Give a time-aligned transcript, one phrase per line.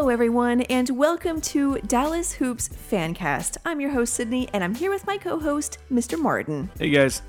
[0.00, 3.58] Hello, everyone, and welcome to Dallas Hoops Fancast.
[3.66, 6.18] I'm your host, Sydney, and I'm here with my co host, Mr.
[6.18, 6.70] Martin.
[6.78, 7.20] Hey guys.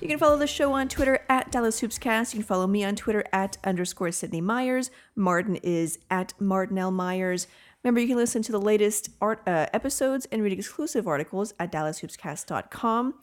[0.00, 2.34] You can follow the show on Twitter at Dallas Hoopscast.
[2.34, 4.90] You can follow me on Twitter at underscore Sydney Myers.
[5.14, 6.90] Martin is at Martin L.
[6.90, 7.46] Myers.
[7.84, 11.70] Remember, you can listen to the latest art uh, episodes and read exclusive articles at
[11.70, 13.14] DallasHoopscast.com.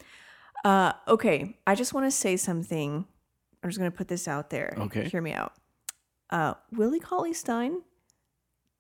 [0.64, 3.06] Uh, okay, I just want to say something.
[3.62, 4.74] I'm just going to put this out there.
[4.78, 5.10] Okay.
[5.10, 5.52] Hear me out.
[6.30, 7.82] Uh, Willie Cauley Stein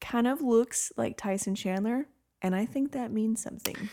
[0.05, 2.08] kind of looks like Tyson Chandler,
[2.41, 3.90] and I think that means something.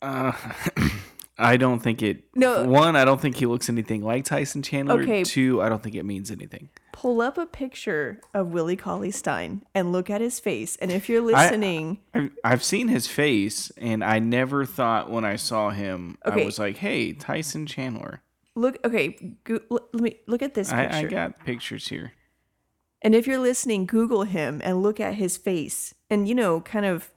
[0.00, 0.32] Uh,
[1.40, 2.24] I don't think it.
[2.34, 2.64] No.
[2.64, 5.02] One, I don't think he looks anything like Tyson Chandler.
[5.02, 5.22] Okay.
[5.22, 6.68] Two, I don't think it means anything.
[6.92, 10.74] Pull up a picture of Willie Cauley Stein and look at his face.
[10.76, 15.36] And if you're listening, I've, I've seen his face, and I never thought when I
[15.36, 16.42] saw him, Okay.
[16.42, 18.22] I was like, "Hey, Tyson Chandler."
[18.56, 18.76] look.
[18.84, 20.96] Okay, go, l- let me look at this picture.
[20.96, 22.12] I, I got pictures here.
[23.02, 26.84] And if you're listening, Google him and look at his face, and you know, kind
[26.86, 27.10] of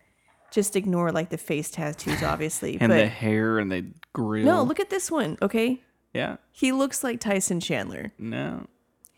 [0.51, 2.77] just ignore like the face tattoos, obviously.
[2.79, 4.45] And but the hair and the grill.
[4.45, 5.37] no, look at this one.
[5.41, 5.81] Okay,
[6.13, 6.37] Yeah.
[6.51, 8.11] he looks like Tyson Chandler.
[8.19, 8.67] No.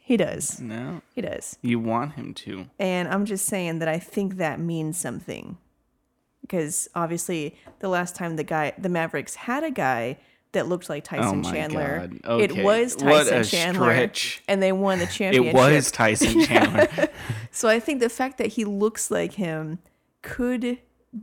[0.05, 0.59] He does.
[0.59, 1.01] No.
[1.15, 1.57] He does.
[1.61, 2.65] You want him to.
[2.77, 5.57] And I'm just saying that I think that means something.
[6.41, 10.17] Because obviously, the last time the guy, the Mavericks had a guy
[10.53, 12.41] that looked like Tyson Oh Chandler, God.
[12.41, 12.63] it Okay.
[12.63, 14.41] was Tyson Chandler, stretch.
[14.47, 15.53] and they won the championship.
[15.53, 16.87] It was Tyson Chandler.
[17.51, 19.77] So I think the fact that he looks like him
[20.23, 20.79] could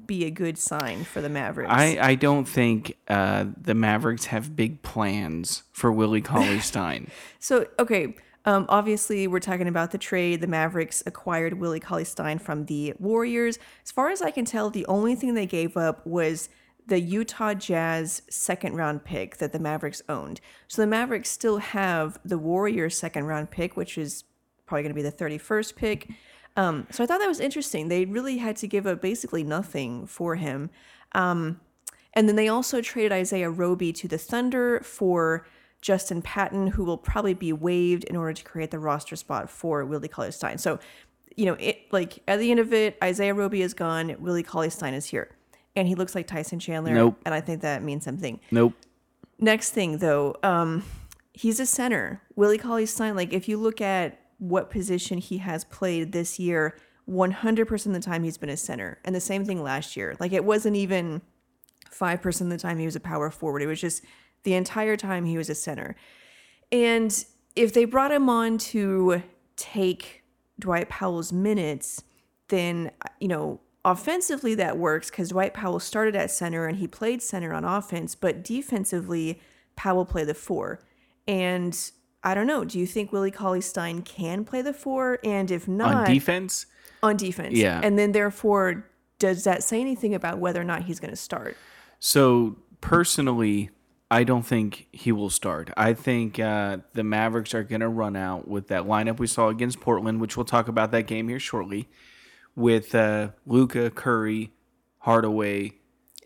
[0.07, 1.73] be a good sign for the Mavericks.
[1.73, 7.09] I, I don't think uh, the Mavericks have big plans for Willie Cauley Stein.
[7.41, 8.15] So, okay,
[8.45, 10.41] um, obviously, we're talking about the trade.
[10.41, 13.59] The Mavericks acquired Willie Cauley Stein from the Warriors.
[13.85, 16.49] As far as I can tell, the only thing they gave up was
[16.91, 20.41] the Utah Jazz second round pick that the Mavericks owned.
[20.67, 24.25] So the Mavericks still have the Warriors second round pick, which is
[24.67, 26.11] probably going to be the 31st pick.
[26.57, 27.89] Um, so I thought that was interesting.
[27.89, 30.69] They really had to give up basically nothing for him.
[31.13, 31.61] Um,
[32.13, 35.47] and then they also traded Isaiah Roby to the Thunder for
[35.81, 39.85] Justin Patton, who will probably be waived in order to create the roster spot for
[39.85, 40.59] Willie Cauley Stein.
[40.59, 40.81] So,
[41.37, 44.17] you know, it like at the end of it, Isaiah Roby is gone.
[44.19, 45.31] Willie Cauley Stein is here,
[45.77, 46.95] and he looks like Tyson Chandler.
[46.95, 47.21] Nope.
[47.25, 48.41] And I think that means something.
[48.51, 48.75] Nope.
[49.39, 50.85] Next thing though, um,
[51.33, 52.23] he's a center.
[52.37, 56.77] Willie Cauley Stein, like if you look at what position he has played this year,
[57.09, 58.99] 100% of the time he's been a center.
[59.05, 60.17] And the same thing last year.
[60.21, 61.23] Like it wasn't even
[61.91, 63.63] 5% of the time he was a power forward.
[63.63, 64.05] It was just
[64.43, 65.97] the entire time he was a center.
[66.73, 67.25] And
[67.57, 69.23] if they brought him on to
[69.57, 70.23] take
[70.59, 72.03] Dwight Powell's minutes,
[72.49, 77.23] then, you know, offensively that works because Dwight Powell started at center and he played
[77.23, 79.41] center on offense, but defensively,
[79.77, 80.81] Powell played the four.
[81.27, 81.79] And
[82.23, 85.19] I don't know, do you think Willie Cauley Stein can play the four?
[85.25, 86.67] And if not, On defense,
[87.03, 87.55] on defense.
[87.55, 87.81] Yeah.
[87.83, 88.87] And then therefore,
[89.19, 91.57] does that say anything about whether or not he's going to start?
[91.99, 93.71] So personally,
[94.11, 95.71] I don't think he will start.
[95.77, 99.49] I think uh, the Mavericks are going to run out with that lineup we saw
[99.49, 101.89] against Portland, which we'll talk about that game here shortly,
[102.61, 104.53] with uh, Luka, Curry,
[104.99, 105.73] Hardaway,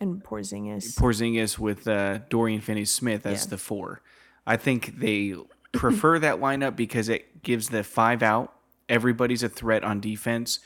[0.01, 0.95] And Porzingis.
[0.97, 3.51] Porzingis with uh, Dorian Finney-Smith as Yeah.
[3.51, 4.03] the four.
[4.47, 5.35] I think they
[5.73, 8.53] prefer that lineup because it gives the five out.
[8.89, 10.59] Everybody's a threat on defense,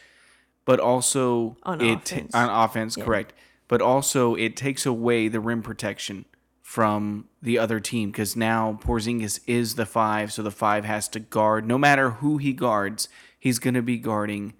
[0.64, 2.34] but also On it offense.
[2.34, 3.32] on offense, correct.
[3.68, 6.24] But also it takes away the rim protection
[6.62, 11.20] from the other team because now Porzingis is the five, so the five has to
[11.20, 11.66] guard.
[11.66, 13.08] No matter who he guards,
[13.38, 14.54] he's going to be guarding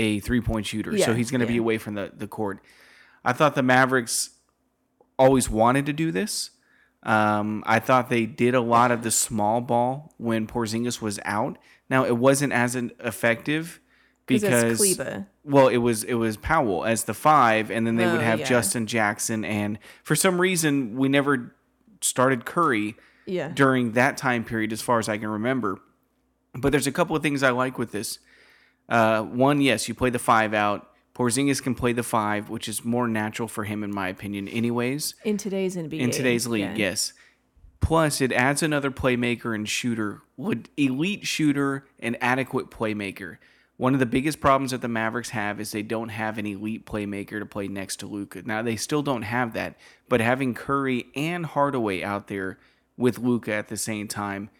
[0.00, 2.60] a three point shooter, so he's going to be away from the the court.
[3.24, 4.30] I thought the Mavericks
[5.18, 6.50] always wanted to do this.
[7.02, 11.58] Um, I thought they did a lot of the small ball when Porzingis was out.
[11.88, 13.80] Now it wasn't as effective
[14.26, 15.26] Because because that's Kleber.
[15.44, 18.40] well, it was it was Powell as the five, and then they Oh, would have
[18.40, 18.46] yeah.
[18.46, 21.54] Justin Jackson, and for some reason we never
[22.02, 23.48] started Curry Yeah.
[23.48, 25.78] during that time period, as far as I can remember.
[26.54, 28.18] But there's a couple of things I like with this.
[28.90, 30.88] Uh, one, yes, you play the five out.
[31.14, 35.14] Porzingis can play the five, which is more natural for him, in my opinion, anyways.
[35.24, 36.00] In today's NBA.
[36.00, 36.74] In today's league, yeah.
[36.74, 37.12] yes.
[37.80, 43.38] Plus, it adds another playmaker and shooter, would elite shooter and adequate playmaker.
[43.76, 46.84] One of the biggest problems that the Mavericks have is they don't have an elite
[46.84, 48.42] playmaker to play next to Luka.
[48.42, 49.76] Now they still don't have that,
[50.08, 52.58] but having Curry and Hardaway out there
[52.98, 54.50] with Luka at the same time,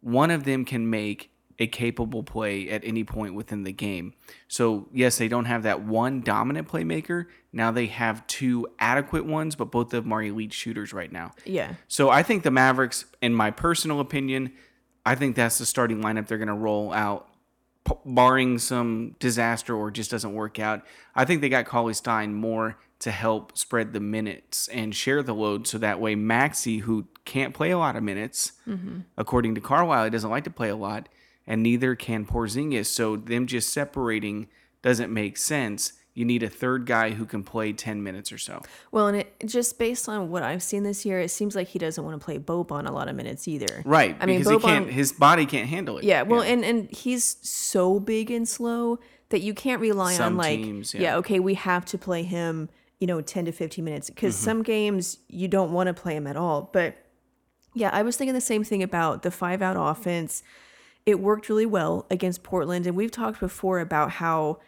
[0.00, 4.14] one of them can make a capable play at any point within the game.
[4.48, 7.26] So, yes, they don't have that one dominant playmaker.
[7.52, 11.32] Now they have two adequate ones, but both of them are elite shooters right now.
[11.44, 11.74] Yeah.
[11.88, 14.52] So, I think the Mavericks, in my personal opinion,
[15.06, 17.28] I think that's the starting lineup they're going to roll out
[17.84, 20.82] p- barring some disaster or just doesn't work out.
[21.14, 25.34] I think they got Cauley Stein more to help spread the minutes and share the
[25.34, 29.00] load so that way Maxi, who can't play a lot of minutes, mm-hmm.
[29.16, 31.08] according to Carlisle, he doesn't like to play a lot,
[31.46, 32.86] and neither can Porzingis.
[32.86, 34.48] So them just separating
[34.82, 35.92] doesn't make sense.
[36.16, 38.62] You need a third guy who can play 10 minutes or so.
[38.92, 41.78] Well, and it just based on what I've seen this year, it seems like he
[41.80, 43.82] doesn't want to play Boban a lot of minutes either.
[43.84, 44.16] Right.
[44.20, 46.04] I mean, because he Boban- can't, his body can't handle it.
[46.04, 49.00] Yeah, well, and and he's so big and slow
[49.30, 51.00] that you can't rely on like, teams, yeah.
[51.00, 51.16] yeah.
[51.16, 52.68] okay, we have to play him,
[53.00, 54.44] you know, ten to fifteen minutes because Mm-hmm.
[54.44, 56.70] some games you don't want to play him at all.
[56.72, 56.94] But
[57.74, 60.44] yeah, I was thinking the same thing about the five out offense.
[61.06, 64.58] It worked really well against Portland, and we've talked before about how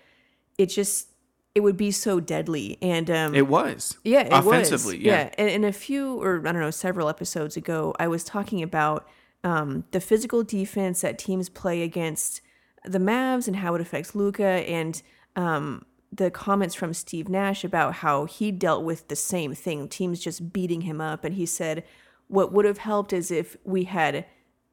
[0.59, 1.09] it just
[1.55, 3.97] it would be so deadly and um It was.
[4.05, 5.05] yeah, it Offensively, was.
[5.07, 5.31] yeah.
[5.39, 9.09] And, and a few, or I don't know, several episodes ago, I was talking about
[9.43, 12.43] um, the physical defense that teams play against
[12.85, 15.01] the Mavs and how it affects Luka, and
[15.35, 20.21] um, the comments from Steve Nash about how he dealt with the same thing, teams
[20.21, 21.85] just beating him up, and he said
[22.29, 24.27] what would have helped is if we had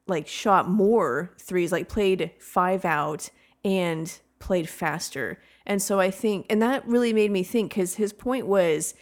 [0.06, 3.30] like shot more threes, like played five out
[3.64, 5.38] and played faster.
[5.66, 8.94] And so I think, and that really made me think because his point was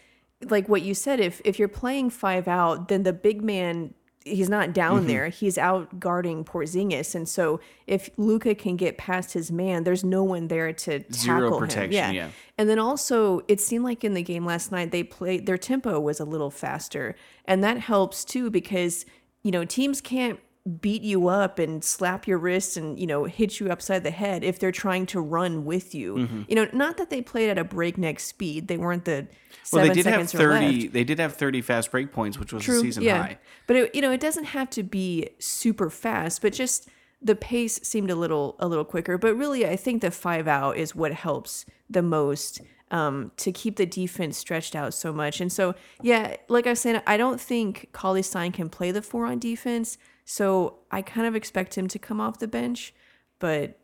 [0.49, 3.95] like what you said if if you're playing five out, then the big man
[4.25, 5.09] he's not down Mm-hmm.
[5.09, 5.29] there.
[5.29, 7.59] He's out guarding Porzingis, and so
[7.89, 11.59] if Luka can get past his man, there's no one there to tackle Zero him.
[11.59, 12.29] protection, yeah.
[12.57, 15.99] And then also, it seemed like in the game last night, they played their tempo
[15.99, 17.17] was a little faster.
[17.47, 19.05] And that helps too because,
[19.43, 20.39] you know, teams can't
[20.81, 24.45] beat you up and slap your wrist and, you know, hit you upside the head
[24.45, 26.15] if they're trying to run with you.
[26.15, 26.43] Mm-hmm.
[26.49, 28.69] You know, not that they played at a breakneck speed.
[28.69, 29.27] They weren't the
[29.73, 30.65] Well, they did have seconds or left.
[30.65, 30.87] 30.
[30.89, 33.39] They did have 30 fast break points, which was a season high.
[33.67, 36.89] But it, you know, it doesn't have to be super fast, but just
[37.21, 39.19] the pace seemed a little a little quicker.
[39.19, 42.61] But really, I think the five out is what helps the most
[42.93, 45.41] um, to keep the defense stretched out so much.
[45.41, 49.03] And so, yeah, like I was saying, I don't think Cauley Stein can play the
[49.03, 49.99] four on defense.
[50.25, 52.95] So I kind of expect him to come off the bench,
[53.39, 53.79] but.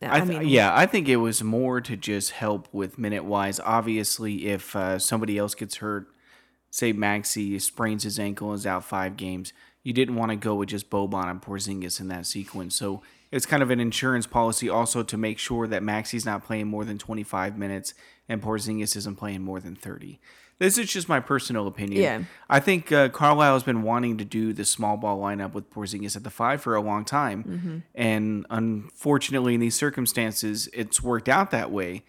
[0.00, 3.58] I I, mean, yeah, I think it was more to just help with minute wise.
[3.58, 6.06] Obviously, if uh, somebody else gets hurt,
[6.70, 9.52] say Maxi sprains his ankle and is out five games,
[9.82, 12.76] you didn't want to go with just Boban and Porzingis in that sequence.
[12.76, 16.66] So it's kind of an insurance policy also to make sure that Maxi's not playing
[16.66, 17.94] more than 25 minutes
[18.28, 20.20] and Porzingis isn't playing more than 30.
[20.58, 22.02] This is just my personal opinion.
[22.02, 22.22] Yeah.
[22.50, 26.16] I think uh, Carlisle has been wanting to do the small ball lineup with Porzingis
[26.16, 27.78] at the five for a long time, Mm-hmm.
[27.94, 32.02] and unfortunately, in these circumstances, it's worked out that way,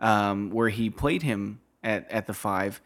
[0.00, 2.80] um, where he played him at at the five.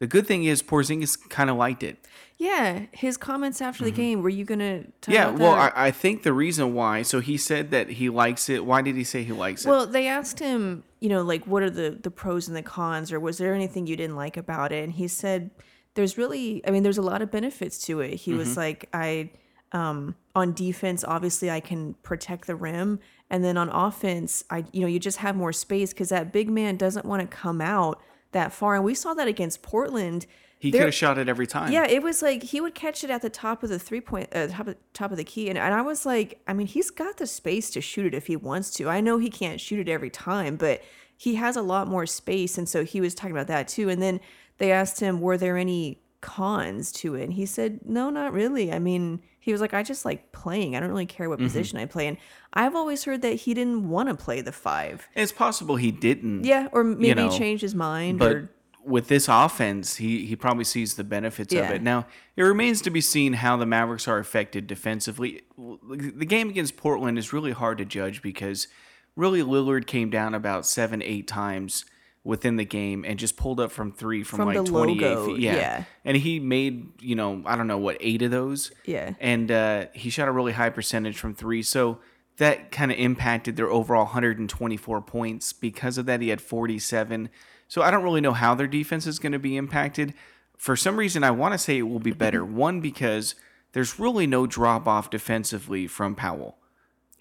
[0.00, 1.98] The good thing is Porzingis kind of liked it.
[2.40, 4.22] Yeah, his comments after the game.
[4.22, 4.84] Were you gonna?
[5.02, 5.12] Talk Mm-hmm.
[5.12, 5.52] Yeah, well?
[5.52, 7.02] I, I think the reason why.
[7.02, 8.64] So he said that he likes it.
[8.64, 9.68] Why did he say he likes it?
[9.68, 13.12] Well, they asked him, you know, like what are the the pros and the cons,
[13.12, 14.82] or was there anything you didn't like about it?
[14.84, 15.50] And he said,
[15.96, 18.38] "There's really, I mean, there's a lot of benefits to it." He Mm-hmm.
[18.38, 19.32] was like, "I,
[19.72, 24.80] um, on defense, obviously, I can protect the rim, and then on offense, I, you
[24.80, 28.00] know, you just have more space because that big man doesn't want to come out
[28.32, 30.24] that far, and we saw that against Portland."
[30.60, 31.72] He could have shot it every time.
[31.72, 34.28] Yeah, it was like he would catch it at the top of the three point,
[34.32, 36.90] uh, top of top of the key, and, and I was like, I mean, he's
[36.90, 38.88] got the space to shoot it if he wants to.
[38.88, 40.82] I know he can't shoot it every time, but
[41.16, 43.88] he has a lot more space, and so he was talking about that too.
[43.88, 44.20] And then
[44.58, 47.24] they asked him, were there any cons to it?
[47.24, 48.72] And he said, no, not really.
[48.72, 50.76] I mean, he was like, I just like playing.
[50.76, 51.46] I don't really care what Mm-hmm.
[51.46, 52.06] position I play.
[52.06, 52.18] And
[52.52, 55.08] I've always heard that he didn't want to play the five.
[55.14, 56.44] it's possible he didn't.
[56.44, 58.18] Yeah, or maybe know, he changed his mind.
[58.18, 58.50] but or
[58.84, 61.82] with this offense, he he probably sees the benefits of it.
[61.82, 62.06] Now,
[62.36, 65.42] it remains to be seen how the Mavericks are affected defensively.
[65.58, 68.68] The game against Portland is really hard to judge because
[69.16, 71.84] really Lillard came down about seven, eight times
[72.22, 75.38] within the game and just pulled up from three from, From like the 28 feet.
[75.38, 75.56] Yeah.
[75.56, 75.84] yeah.
[76.04, 78.72] And he made, you know, I don't know what, eight of those.
[78.84, 79.14] Yeah.
[79.20, 81.62] And uh, he shot a really high percentage from three.
[81.62, 81.98] So
[82.40, 85.52] that kind of impacted their overall 124 points.
[85.52, 87.28] Because of that, he had 47.
[87.68, 90.14] So I don't really know how their defense is going to be impacted.
[90.56, 92.42] For some reason, I want to say it will be better.
[92.44, 93.34] One, because
[93.72, 96.56] there's really no drop off defensively from Powell.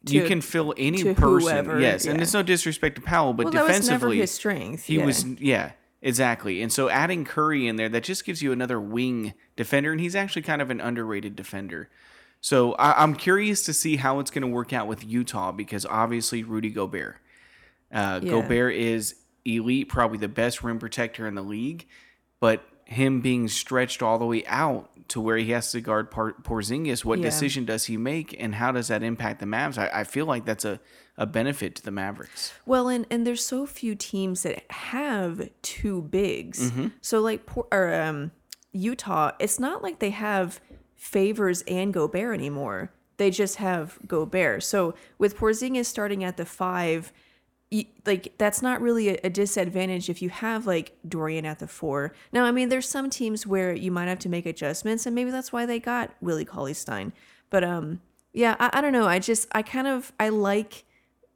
[0.07, 1.49] you can fill any person.
[1.49, 4.31] whoever, yes, and it's no disrespect to Powell, but well, that was never defensively, his
[4.31, 4.85] strength.
[4.85, 5.05] he yeah.
[5.05, 5.71] was yeah,
[6.01, 6.61] exactly.
[6.61, 10.15] And so adding Curry in there, that just gives you another wing defender, and he's
[10.15, 11.89] actually kind of an underrated defender.
[12.41, 15.85] So I, I'm curious to see how it's going to work out with Utah because
[15.85, 17.17] obviously Rudy Gobert.
[17.91, 18.29] Uh, Yeah.
[18.31, 19.15] Gobert is
[19.45, 21.87] elite, probably the best rim protector in the league,
[22.39, 26.35] but him being stretched all the way out to where he has to guard Par-
[26.43, 27.25] Porzingis, what Yeah.
[27.25, 29.77] decision does he make, and how does that impact the Mavs?
[29.77, 30.79] I, I feel like that's a,
[31.17, 32.53] a benefit to the Mavericks.
[32.65, 36.69] Well, and and there's so few teams that have two bigs.
[36.71, 36.87] Mm-hmm.
[37.01, 38.31] So like Por- or um,
[38.71, 40.59] Utah, it's not like they have
[40.99, 42.91] Favors and Gobert anymore.
[43.15, 44.63] They just have Gobert.
[44.63, 47.13] So with Porzingis starting at the five,
[48.05, 52.13] like that's not really a, disadvantage if you have like Dorian at the four.
[52.33, 55.31] Now, I mean, there's some teams where you might have to make adjustments, and maybe
[55.31, 57.13] that's why they got Willie Cauley Stein.
[57.49, 58.01] But um,
[58.33, 59.05] yeah, I, I don't know.
[59.05, 60.83] I just I kind of I like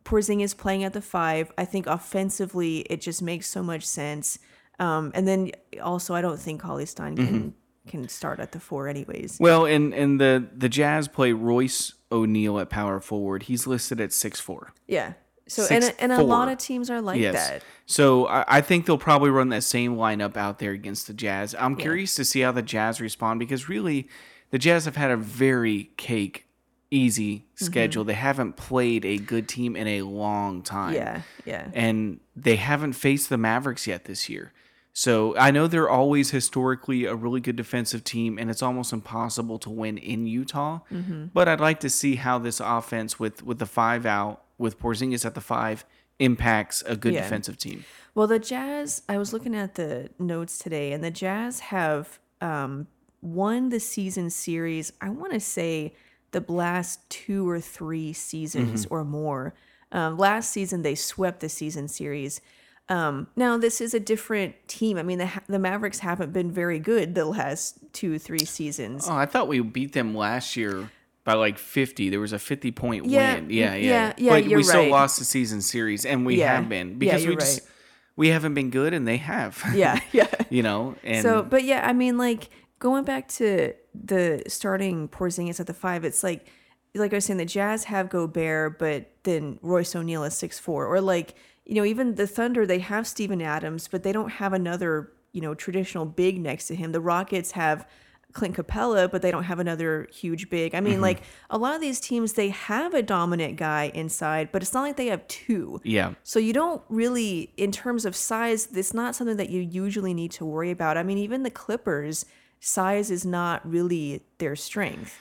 [0.03, 1.53] Porzingis playing at the five.
[1.57, 4.39] I think offensively it just makes so much sense.
[4.79, 5.51] Um, and then
[5.81, 7.53] also I don't think Cauley Stein can
[7.87, 9.37] can start at the four anyways.
[9.39, 13.43] Well, and, and the, the Jazz play Royce O'Neale at power forward.
[13.43, 14.73] He's listed at six four.
[14.87, 15.13] Yeah.
[15.47, 16.27] So and a, and a 6'4".
[16.27, 17.33] lot of teams are like Yes.
[17.49, 17.63] that.
[17.85, 21.53] So I, I think they'll probably run that same lineup out there against the Jazz.
[21.59, 24.07] I'm curious to see how the Jazz respond because really,
[24.51, 26.47] the Jazz have had a very cake,
[26.91, 27.65] easy Mm-hmm.
[27.65, 28.03] schedule.
[28.05, 30.93] They haven't played a good team in a long time.
[30.95, 31.21] Yeah.
[31.45, 31.69] Yeah.
[31.73, 34.53] And they haven't faced the Mavericks yet this year.
[34.93, 39.57] So I know they're always historically a really good defensive team, and it's almost impossible
[39.59, 40.79] to win in Utah.
[40.91, 41.25] Mm-hmm.
[41.33, 45.25] But I'd like to see how this offense with with the five out, with Porzingis
[45.25, 45.83] at the five,
[46.19, 47.23] impacts a good Yeah.
[47.23, 47.85] defensive team.
[48.13, 52.87] Well, the Jazz, I was looking at the notes today, and the Jazz have um,
[53.21, 55.95] won the season series, I want to say
[56.31, 59.53] the last two or three seasons or more.
[59.91, 62.41] Um, last season, they swept the season series.
[62.89, 64.97] Um, now, this is a different team.
[64.97, 69.07] I mean, the, the Mavericks haven't been very good the last two, three seasons.
[69.09, 70.89] Oh, I thought we beat them last year
[71.23, 72.09] by like 50.
[72.09, 73.49] There was a 50 point Yeah, win.
[73.49, 73.89] Yeah, yeah.
[73.89, 74.91] yeah, yeah, But we still right.
[74.91, 76.55] lost the season series, and we Yeah.
[76.55, 77.69] have been because we just right.
[78.17, 79.63] we haven't been good, and they have.
[79.73, 80.27] Yeah, yeah.
[80.49, 82.49] you know, and So, but yeah, I mean, like
[82.79, 86.47] going back to the starting Porzingis at the five, it's like,
[86.93, 90.85] like I was saying, the Jazz have Gobert, but then Royce O'Neale is six four,
[90.85, 91.33] or like
[91.65, 95.41] you know, even the Thunder they have Steven Adams, but they don't have another you
[95.41, 96.91] know traditional big next to him.
[96.91, 97.87] The Rockets have
[98.33, 100.75] Clint Capela, but they don't have another huge big.
[100.75, 101.03] I mean, mm-hmm.
[101.03, 104.81] like a lot of these teams, they have a dominant guy inside, but it's not
[104.81, 105.79] like they have two.
[105.83, 106.13] yeah.
[106.23, 110.31] So you don't really, in terms of size, it's not something that you usually need
[110.31, 110.97] to worry about.
[110.97, 112.25] I mean, even the Clippers,
[112.59, 115.17] size is not really their strength.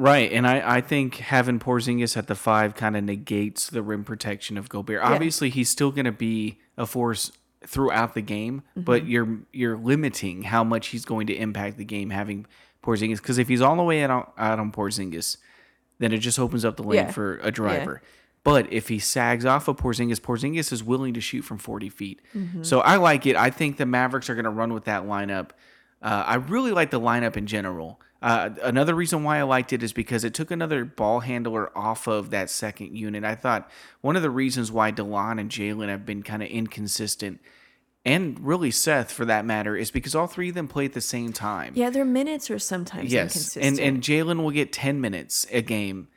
[0.00, 4.04] Right, and I, I think having Porzingis at the five kind of negates the rim
[4.04, 5.02] protection of Gobert.
[5.02, 7.32] Obviously, he's still going to be a force
[7.66, 9.10] throughout the game, but Mm-hmm.
[9.10, 12.46] you're you're limiting how much he's going to impact the game having
[12.84, 13.16] Porzingis.
[13.16, 15.36] Because if he's all the way out on, out on Porzingis,
[15.98, 17.10] then it just opens up the lane Yeah.
[17.10, 18.00] for a driver.
[18.44, 22.22] But if he sags off of Porzingis, Porzingis is willing to shoot from 40 feet.
[22.36, 22.62] Mm-hmm.
[22.62, 23.34] So I like it.
[23.34, 25.50] I think the Mavericks are going to run with that lineup.
[26.00, 28.00] Uh, I really like the lineup in general.
[28.20, 32.08] Uh, another reason why I liked it is because it took another ball handler off
[32.08, 33.22] of that second unit.
[33.22, 33.70] I thought
[34.00, 37.40] one of the reasons why Delon and Jalen have been kind of inconsistent,
[38.04, 41.00] and really Seth for that matter, is because all three of them play at the
[41.00, 41.74] same time.
[41.76, 43.64] Yeah, their minutes are sometimes Yes, inconsistent.
[43.64, 46.08] and and Jalen will get ten minutes a game,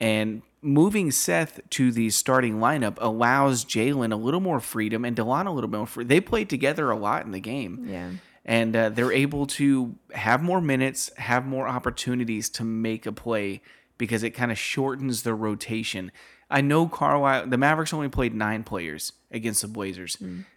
[0.00, 5.46] and moving Seth to the starting lineup allows Jalen a little more freedom and Delon
[5.46, 6.04] a little bit more free.
[6.04, 8.10] They played together a lot in the game, yeah.
[8.50, 13.62] And uh, they're able to have more minutes, have more opportunities to make a play
[13.96, 16.10] because it kind of shortens the rotation.
[16.50, 20.16] I know Carlisle, the Mavericks only played nine players against the Blazers,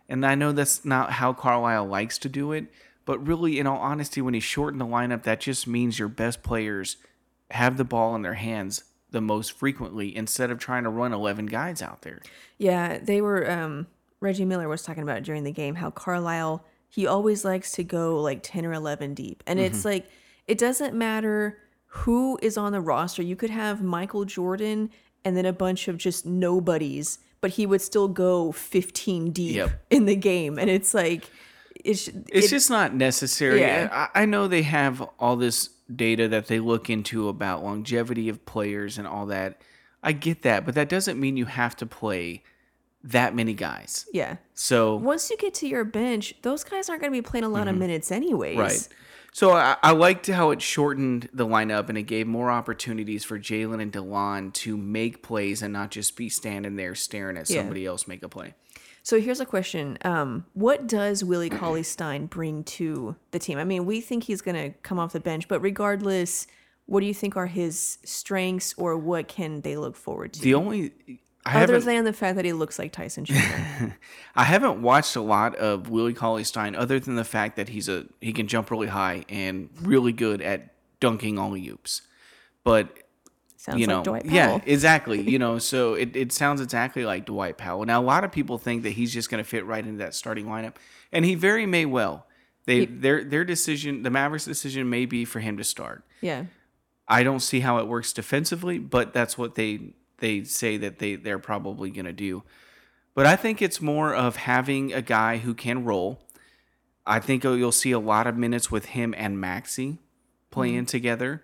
[0.09, 2.65] and I know that's not how Carlisle likes to do it.
[3.05, 6.41] But really, in all honesty, when he shortened the lineup, that just means your best
[6.41, 6.97] players
[7.51, 11.45] have the ball in their hands the most frequently instead of trying to run 11
[11.45, 12.23] guys out there.
[12.57, 13.47] Yeah, they were.
[13.51, 13.85] Um,
[14.19, 18.21] Reggie Miller was talking about during the game how Carlisle he always likes to go
[18.21, 19.87] like ten or eleven deep, and it's mm-hmm.
[19.87, 20.09] like
[20.47, 21.57] it doesn't matter
[21.87, 23.23] who is on the roster.
[23.23, 24.91] You could have Michael Jordan
[25.25, 29.71] and then a bunch of just nobodies, but he would still go fifteen deep Yep.
[29.89, 31.29] in the game, and it's like
[31.83, 33.61] it's It's it- just not necessary.
[33.61, 34.07] Yeah.
[34.13, 38.45] I, I know they have all this data that they look into about longevity of
[38.45, 39.61] players and all that.
[40.03, 42.43] I get that, but that doesn't mean you have to play
[43.03, 44.05] that many guys.
[44.13, 44.37] yeah.
[44.53, 47.49] So Once you get to your bench, those guys aren't going to be playing a
[47.49, 48.51] lot of minutes anyways.
[48.53, 48.59] Mm-hmm.
[48.61, 48.87] Right.
[49.33, 53.39] So I, I liked how it shortened the lineup and it gave more opportunities for
[53.39, 57.61] Jalen and Delon to make plays and not just be standing there staring at Yeah.
[57.61, 58.53] somebody else make a play.
[59.01, 63.57] So here's a question: um, What does Willie Cauley Stein bring to the team?
[63.57, 66.47] I mean, we think he's going to come off the bench, but regardless,
[66.85, 70.41] what do you think are his strengths, or what can they look forward to?
[70.41, 70.93] The only
[71.45, 73.97] I Other than the fact that he looks like Tyson Chandler.
[74.35, 77.89] I haven't watched a lot of Willie Cauley Stein other than the fact that he's
[77.89, 82.01] a he can jump really high and really good at dunking alley oops.
[82.63, 82.97] But
[83.57, 84.33] Sounds you know, like Dwight Powell.
[84.33, 85.21] yeah, exactly.
[85.21, 87.85] You know, so it, it sounds exactly like Dwight Powell.
[87.85, 90.13] Now, a lot of people think that he's just going to fit right into that
[90.13, 90.75] starting lineup,
[91.11, 92.27] and he very may well.
[92.65, 96.03] They their their decision, the Mavericks' decision, may be for him to start.
[96.21, 96.45] Yeah.
[97.07, 101.15] I don't see how it works defensively, but that's what they they say that they
[101.15, 102.43] they're probably going to do.
[103.13, 106.19] But I think it's more of having a guy who can roll.
[107.05, 109.99] I think you'll see a lot of minutes with him and Maxi
[110.49, 110.85] playing mm-hmm.
[110.85, 111.43] together,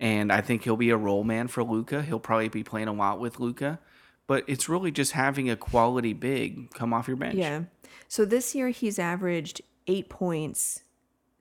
[0.00, 2.02] and I think he'll be a role man for Luka.
[2.02, 3.78] He'll probably be playing a lot with Luka,
[4.26, 7.36] but it's really just having a quality big come off your bench.
[7.36, 7.64] Yeah.
[8.08, 10.82] So this year he's averaged eight points,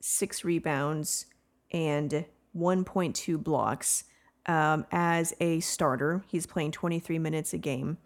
[0.01, 1.25] six rebounds,
[1.71, 4.03] and 1.2 blocks
[4.47, 6.23] um, as a starter.
[6.27, 7.97] He's playing 23 minutes a game.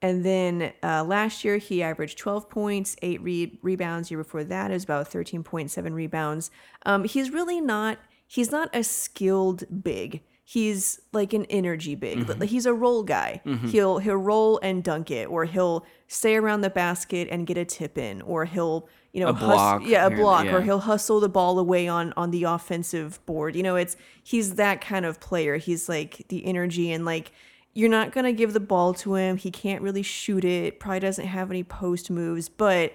[0.00, 4.10] And then uh, last year he averaged 12 points, eight re- rebounds.
[4.10, 6.50] Year before that, it was about 13.7 rebounds.
[6.84, 7.98] Um, he's really not.
[8.26, 10.22] He's not a skilled big.
[10.44, 12.18] He's like an energy big.
[12.18, 12.42] Mm-hmm.
[12.42, 13.40] He's a roll guy.
[13.68, 17.64] He'll he'll roll and dunk it, or he'll stay around the basket and get a
[17.64, 21.20] tip in, or he'll you know A hus- block yeah, a block, or he'll hustle
[21.20, 23.54] the ball away on on the offensive board.
[23.56, 25.56] You know, it's he's that kind of player.
[25.56, 27.32] He's like the energy and like
[27.74, 29.36] you're not gonna give the ball to him.
[29.36, 30.80] He can't really shoot it.
[30.80, 32.92] Probably doesn't have any post moves, but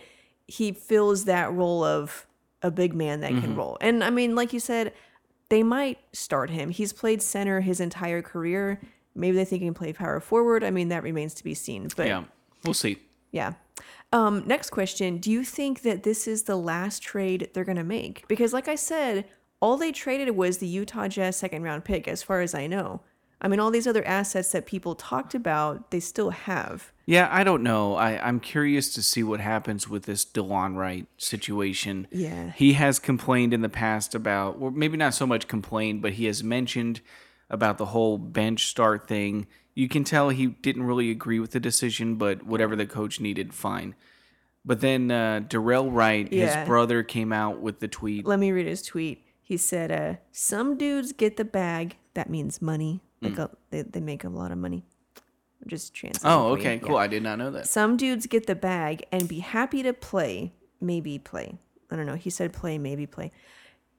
[0.48, 2.26] he fills that role of
[2.64, 3.42] a big man that Mm-hmm.
[3.42, 3.78] can roll.
[3.82, 4.94] And I mean, like you said,
[5.50, 6.70] they might start him.
[6.72, 8.82] He's played center his entire career.
[9.16, 10.64] Maybe they think he can play power forward.
[10.64, 11.88] I mean, that remains to be seen.
[11.96, 12.24] But yeah,
[12.64, 12.98] we'll see.
[13.32, 13.54] yeah.
[14.18, 15.18] Um, next question.
[15.18, 18.28] Do you think that this is the last trade they're going to make?
[18.28, 19.26] Because, like I said,
[19.60, 23.02] all they traded was the Utah Jazz second round pick, as far as I know.
[23.40, 26.92] I mean, all these other assets that people talked about, they still have.
[27.06, 27.94] Yeah, I don't know.
[27.94, 32.08] I, I'm curious to see what happens with this Delon Wright situation.
[32.12, 32.52] Yeah.
[32.54, 36.26] He has complained in the past about, or maybe not so much complained, but he
[36.26, 37.02] has mentioned
[37.52, 39.46] about the whole bench start thing.
[39.78, 43.54] You can tell he didn't really agree with the decision, but whatever the coach needed,
[43.54, 43.94] fine.
[44.66, 46.60] But then uh, Dorell Wright, Yeah.
[46.62, 48.26] his brother, came out with the tweet.
[48.26, 49.24] Let me read his tweet.
[49.40, 51.96] He said, uh, Some dudes get the bag.
[52.16, 53.02] That means money.
[53.22, 54.84] Like a, they, they make a lot of money.
[55.62, 56.28] I'm just translating.
[56.40, 56.62] Oh, for you.
[56.68, 56.88] okay, Yeah.
[56.88, 56.98] cool.
[56.98, 57.68] I did not know that.
[57.68, 61.60] Some dudes get the bag and be happy to play, maybe play.
[61.92, 62.16] I don't know.
[62.16, 63.32] He said play, maybe play.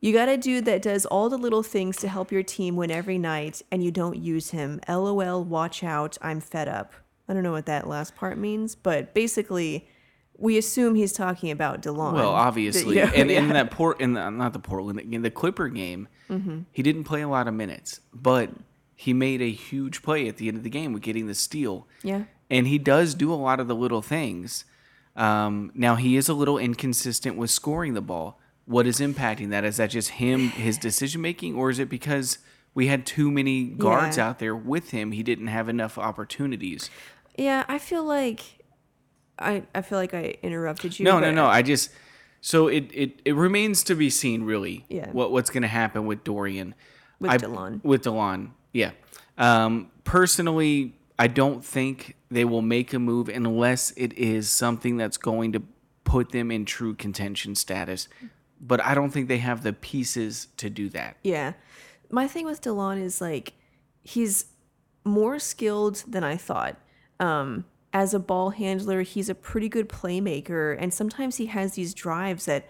[0.01, 2.91] You got a dude that does all the little things to help your team win
[2.91, 4.81] every night, and you don't use him.
[4.89, 6.17] LOL, watch out.
[6.23, 6.93] I'm fed up.
[7.29, 9.89] I don't know what that last part means, but basically,
[10.37, 12.15] we assume he's talking about Delon.
[12.15, 15.69] Well, obviously, Yeah, and in that port, in the, not the Portland, in the Clipper
[15.69, 16.61] game, Mm-hmm.
[16.73, 18.51] he didn't play a lot of minutes, but
[18.95, 21.87] he made a huge play at the end of the game with getting the steal.
[22.03, 22.25] Yeah.
[22.51, 24.65] and he does do a lot of the little things.
[25.17, 28.39] Um, now he is a little inconsistent with scoring the ball.
[28.69, 29.65] What is impacting that?
[29.65, 32.39] Is that just him, his decision making, or is it because
[32.75, 34.29] we had too many guards Yeah.
[34.29, 35.13] out there with him?
[35.13, 36.91] He didn't have enough opportunities.
[37.37, 38.41] Yeah, I feel like
[39.39, 41.05] I I feel like I interrupted you.
[41.05, 41.47] No, no, no.
[41.47, 41.91] I just
[42.41, 45.11] so it it, it remains to be seen really Yeah.
[45.13, 46.75] what what's going to happen with Dorian
[47.21, 47.83] With I- Delon.
[47.85, 48.91] With Delon, yeah.
[49.39, 55.17] Um, personally, I don't think they will make a move unless it is something that's
[55.17, 55.63] going to
[56.05, 58.09] put them in true contention status.
[58.61, 61.17] But I don't think they have the pieces to do that.
[61.23, 61.53] Yeah.
[62.11, 63.53] My thing with Delon is like
[64.03, 64.47] he's
[65.05, 66.77] more skilled than I thought.
[67.21, 71.95] Um as a ball handler, he's a pretty good playmaker and sometimes he has these
[71.95, 72.67] drives that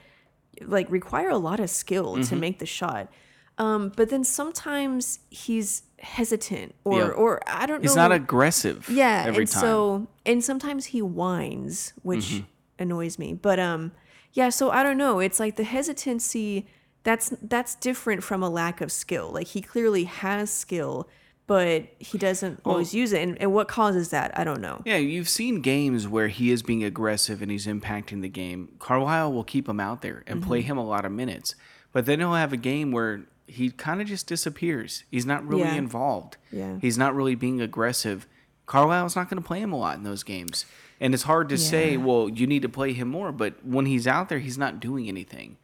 [0.62, 2.40] like require a lot of skill to Mm-hmm.
[2.40, 3.09] make the shot.
[3.57, 7.07] Um but then sometimes he's hesitant or Yeah.
[7.09, 7.88] or I don't know.
[7.88, 8.88] He's not aggressive.
[8.88, 9.61] Yeah, every and time.
[9.61, 12.44] so and sometimes he whines, which Mm-hmm.
[12.81, 13.35] annoys me.
[13.35, 13.92] But um,
[14.33, 14.51] yeah.
[14.51, 15.21] So I don't know.
[15.21, 16.67] It's like the hesitancy.
[17.05, 19.31] That's that's different from a lack of skill.
[19.33, 21.09] Like he clearly has skill,
[21.47, 23.23] but he doesn't always use it.
[23.23, 24.37] And, and what causes that?
[24.38, 24.83] I don't know.
[24.85, 28.75] Yeah, you've seen games where he is being aggressive and he's impacting the game.
[28.79, 30.49] Carlisle will keep him out there and Mm-hmm.
[30.49, 31.55] play him a lot of minutes.
[31.93, 35.05] But then he'll have a game where he kind of just disappears.
[35.11, 35.75] He's not really Yeah.
[35.77, 36.37] involved.
[36.53, 36.77] Yeah.
[36.81, 38.27] He's not really being aggressive.
[38.67, 40.67] Carlisle's not going to play him a lot in those games.
[41.01, 43.31] And it's hard to say, well, you need to play him more.
[43.31, 45.57] But when he's out there, he's not doing anything.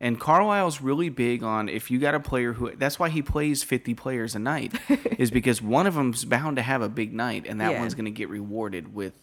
[0.00, 3.62] And Carlisle's really big on if you got a player who that's why he plays
[3.62, 4.74] 50 players a night
[5.18, 7.80] is because one of them's bound to have a big night and that Yeah.
[7.80, 9.14] one's going to get rewarded with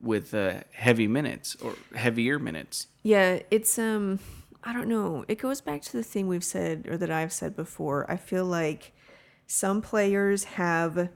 [0.00, 2.88] with uh, heavy minutes or heavier minutes.
[3.02, 4.20] Yeah, it's um
[4.62, 5.24] I don't know.
[5.26, 8.08] It goes back to the thing we've said or that I've said before.
[8.08, 8.92] I feel like
[9.48, 11.08] some players have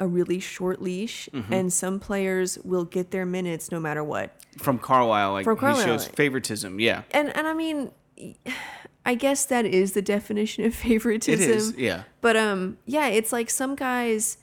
[0.00, 1.52] a really short leash, Mm-hmm.
[1.52, 4.34] and some players will get their minutes no matter what.
[4.58, 6.80] From Carlisle, like From he shows favoritism.
[6.80, 7.90] Yeah, And and I mean,
[9.06, 11.50] I guess that is the definition of favoritism.
[11.50, 11.74] is.
[11.76, 14.38] Yeah, But um, yeah, it's like some guys,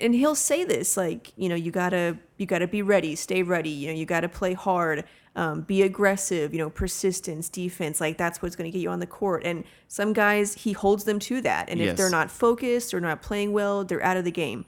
[0.00, 3.70] and he'll say this like, you know, you gotta you gotta be ready, stay ready.
[3.70, 5.04] You know, you gotta play hard,
[5.36, 6.52] um, be aggressive.
[6.52, 8.00] You know, persistence, defense.
[8.00, 9.42] Like that's what's gonna get you on the court.
[9.44, 11.68] And some guys, he holds them to that.
[11.68, 14.64] And if they're not focused or not playing well, they're out of the game.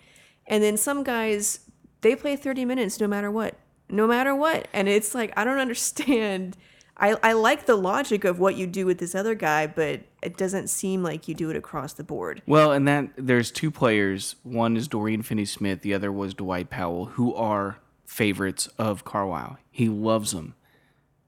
[0.53, 1.61] And then some guys,
[2.03, 3.55] they play 30 minutes no matter what,
[3.89, 4.69] no matter what.
[4.75, 6.59] And it's like I don't understand.
[6.95, 10.37] I, I like the logic of what you do with this other guy, but it
[10.37, 12.43] doesn't seem like you do it across the board.
[12.47, 14.37] Well, and that there's two players.
[14.43, 15.81] One is Dorian Finney-Smith.
[15.81, 19.57] The other was Dwight Powell, who are favorites of Carlisle.
[19.71, 20.55] He loves them.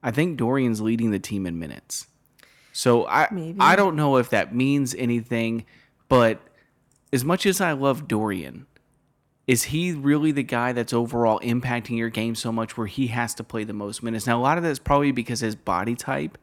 [0.03, 2.05] I think Dorian's leading the team in minutes.
[2.71, 3.57] So I Maybe.
[3.59, 5.65] I don't know if that means anything,
[6.09, 6.39] but
[7.11, 8.67] as much as I love Dorian,
[9.47, 13.33] is he really the guy that's overall impacting your game so much where he has
[13.35, 14.25] to play the most minutes?
[14.25, 16.37] Now a lot of that's probably because his body type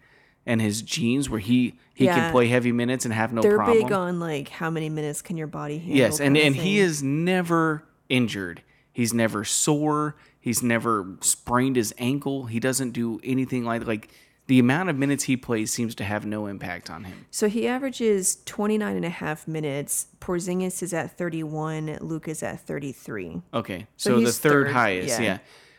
[0.47, 2.15] and his genes where he he Yeah.
[2.15, 3.59] can play heavy minutes and have no problem.
[3.59, 3.89] They're problem.
[3.89, 5.97] big on like how many minutes can your body handle.
[5.97, 8.63] Yes, and, and he is never injured.
[8.93, 10.17] He's never sore.
[10.41, 12.47] He's never sprained his ankle.
[12.47, 14.11] He doesn't do anything like like
[14.53, 17.25] the amount of minutes he plays seems to have no impact on him.
[17.31, 20.09] So he averages 29 and a half minutes.
[20.21, 21.97] Porzingis is at 31.
[22.03, 23.41] Luke is at 33.
[23.55, 25.25] Okay, So so, the third, third, highest, yeah.
[25.25, 25.39] yeah.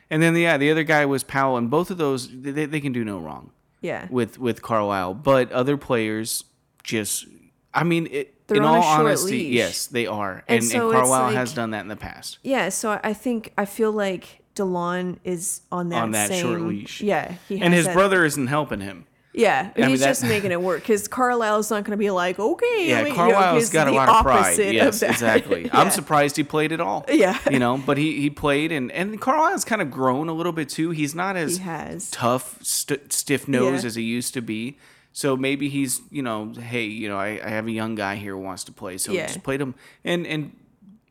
[0.10, 2.94] And then yeah, the other guy was Powell, and both of those they, they can
[2.94, 4.08] do no wrong Yeah.
[4.10, 5.14] with with Carlisle.
[5.14, 6.44] But other players
[6.84, 7.28] just,
[7.76, 9.54] I mean, it, in all honesty, leash.
[9.54, 11.96] yes, they are, And and, and, so it's Carlisle like- has done that in the
[11.96, 12.40] past.
[12.42, 16.62] Yeah, so I think I feel like Delon is on that On that same, short
[16.62, 17.02] leash.
[17.02, 19.06] Yeah, he And his that- brother isn't helping him.
[19.36, 22.38] Yeah, mean, he's that- just making it work because Carlisle's not going to be like,
[22.38, 24.38] okay, Yeah, let me- you know, Carlisle's got a lot of pride.
[24.42, 25.64] opposite of Yes, exactly.
[25.66, 25.80] Yeah.
[25.80, 27.04] I'm surprised he played at all.
[27.10, 27.40] Yeah.
[27.50, 30.70] you know, but he he played, and and Carlisle's kind of grown a little bit
[30.70, 30.92] too.
[30.92, 31.64] He's not as He
[32.12, 33.88] tough, st- stiff nose Yeah.
[33.88, 34.78] as he used to be.
[35.14, 38.34] So maybe he's you know, hey, you know, I, I have a young guy here
[38.34, 39.26] who wants to play, so Yeah.
[39.26, 39.74] just played him,
[40.06, 40.52] and and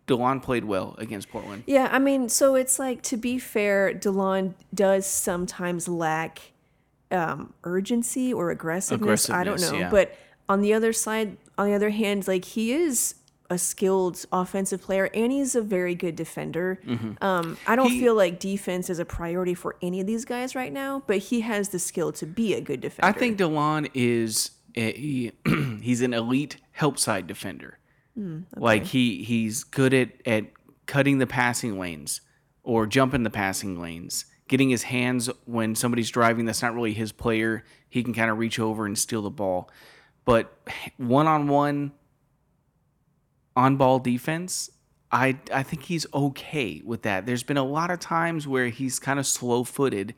[0.07, 1.63] Delon played well against Portland.
[1.67, 6.53] Yeah, I mean, so it's like to be fair, Delon does sometimes lack
[7.11, 9.31] um, urgency or aggressiveness.
[9.31, 9.91] I don't know, yeah.
[9.91, 10.15] but
[10.49, 13.15] on the other side, on the other hand, like he is
[13.51, 16.81] a skilled offensive player and he's a very good defender.
[17.21, 17.95] Um, I don't Mm-hmm.
[17.95, 21.19] He- feel like defense is a priority for any of these guys right now, but
[21.19, 23.07] he has the skill to be a good defender.
[23.07, 25.33] I think Delon is a, he,
[25.83, 27.79] he's an elite help side defender.
[28.15, 30.47] Hmm, like he he's good at at
[30.87, 32.21] cutting the passing lanes
[32.63, 37.13] or jumping the passing lanes, getting his hands when somebody's driving that's not really his
[37.13, 37.65] player.
[37.89, 39.71] He can kind of reach over and steal the ball.
[40.25, 40.57] But
[40.97, 41.93] one on one
[43.57, 44.71] on ball defense,
[45.11, 47.27] I I think he's okay with that.
[47.27, 50.15] There's been a lot of times where he's kind of slow footed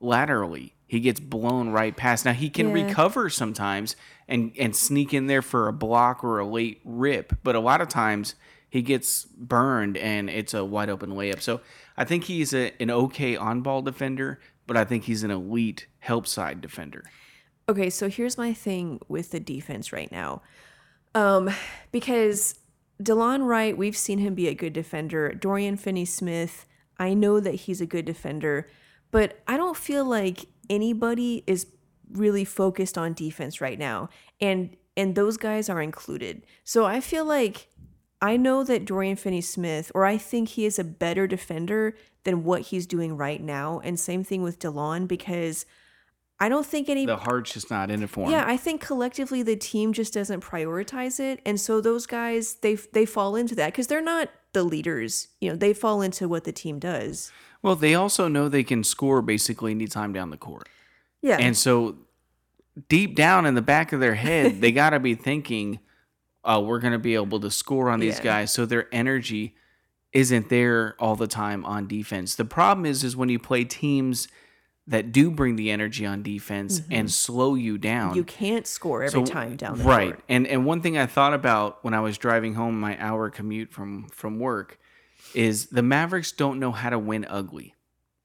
[0.00, 0.75] laterally.
[0.86, 2.24] He gets blown right past.
[2.24, 2.84] Now he can Yeah.
[2.84, 3.96] recover sometimes
[4.28, 7.80] and and sneak in there for a block or a late rip, but a lot
[7.80, 8.34] of times
[8.68, 11.40] he gets burned and it's a wide open layup.
[11.40, 11.60] So
[11.96, 15.86] I think he's a, an okay on ball defender, but I think he's an elite
[16.00, 17.04] help side defender.
[17.68, 20.42] Okay, so here's my thing with the defense right now.
[21.14, 21.50] Um,
[21.90, 22.58] because
[23.02, 25.32] Delon Wright, we've seen him be a good defender.
[25.32, 26.66] Dorian Finney Smith,
[26.98, 28.68] I know that he's a good defender,
[29.10, 31.66] but I don't feel like anybody is
[32.10, 34.08] really focused on defense right now.
[34.40, 36.42] And and those guys are included.
[36.64, 37.68] So I feel like
[38.22, 42.44] I know that Dorian Finney Smith, or I think he is a better defender than
[42.44, 43.80] what he's doing right now.
[43.84, 45.66] And same thing with Delon, because
[46.40, 48.30] I don't think any The heart's just not in it for him.
[48.30, 52.74] yeah, I think collectively the team just doesn't prioritize it, and so those guys they
[52.74, 55.28] they fall into that because they're not the leaders.
[55.40, 57.32] You know, they fall into what the team does.
[57.66, 60.68] Well, they also know they can score basically anytime down the court.
[61.20, 61.96] Yeah, And so
[62.88, 65.80] deep down in the back of their head, they got to be thinking,
[66.44, 68.22] oh, we're going to be able to score on these Yeah.
[68.24, 68.52] guys.
[68.52, 69.56] So their energy
[70.12, 72.36] isn't there all the time on defense.
[72.36, 74.28] The problem is, is when you play teams
[74.86, 76.92] that do bring the energy on defense mm-hmm.
[76.92, 78.14] and slow you down.
[78.14, 80.24] you can't score every So- time down the right court.
[80.28, 83.72] and and one thing i thought about when i was driving home my hour commute
[83.72, 84.78] from from work
[85.34, 87.74] is the mavericks don't know how to win ugly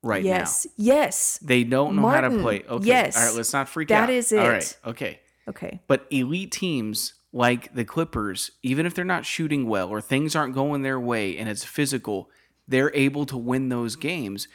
[0.04, 1.40] right Yes, now yes.
[1.42, 3.18] they don't know how to play okay yes.
[3.18, 4.48] all right let's not freak That out is all it.
[4.50, 5.80] right okay Okay.
[5.88, 10.54] but elite teams like the clippers even if they're not shooting well or things aren't
[10.54, 12.30] going their way and it's physical
[12.68, 14.48] they're able to win those games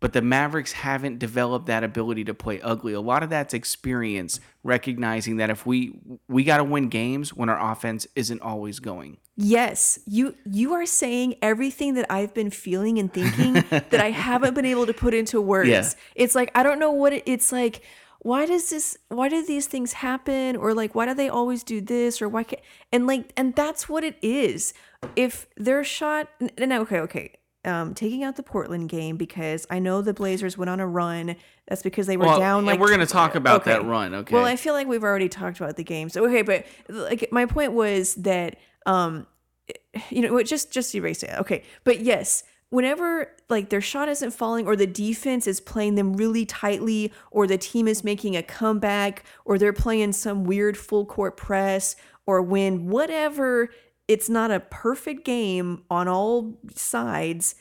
[0.00, 2.94] but the Mavericks haven't developed that ability to play ugly.
[2.94, 7.50] A lot of that's experience, recognizing that if we we got to win games when
[7.50, 9.18] our offense isn't always going.
[9.36, 14.54] Yes, you you are saying everything that I've been feeling and thinking that I haven't
[14.54, 15.68] been able to put into words.
[15.68, 15.90] Yeah.
[16.14, 17.82] It's like I don't know what it, it's like.
[18.22, 18.98] Why does this?
[19.08, 20.54] Why do these things happen?
[20.54, 22.20] Or like, why do they always do this?
[22.20, 22.60] Or why can't?
[22.92, 24.74] And like, and that's what it is.
[25.16, 30.00] If their shot, and okay, okay, um, taking out the Portland game because I know
[30.02, 31.36] the Blazers went on a run.
[31.68, 32.64] That's because they were Well, down.
[32.64, 33.72] Like we're going to talk about Okay.
[33.72, 34.34] that run, okay?
[34.34, 36.08] Well, I feel like we've already talked about the game.
[36.08, 39.26] So Okay, but like my point was that um
[40.10, 41.30] you know, just just erase it.
[41.38, 41.62] Okay.
[41.84, 46.46] But yes, whenever like their shot isn't falling or the defense is playing them really
[46.46, 51.36] tightly or the team is making a comeback or they're playing some weird full court
[51.36, 51.96] press
[52.26, 53.68] or when whatever
[54.10, 57.54] it's not a perfect game on all sides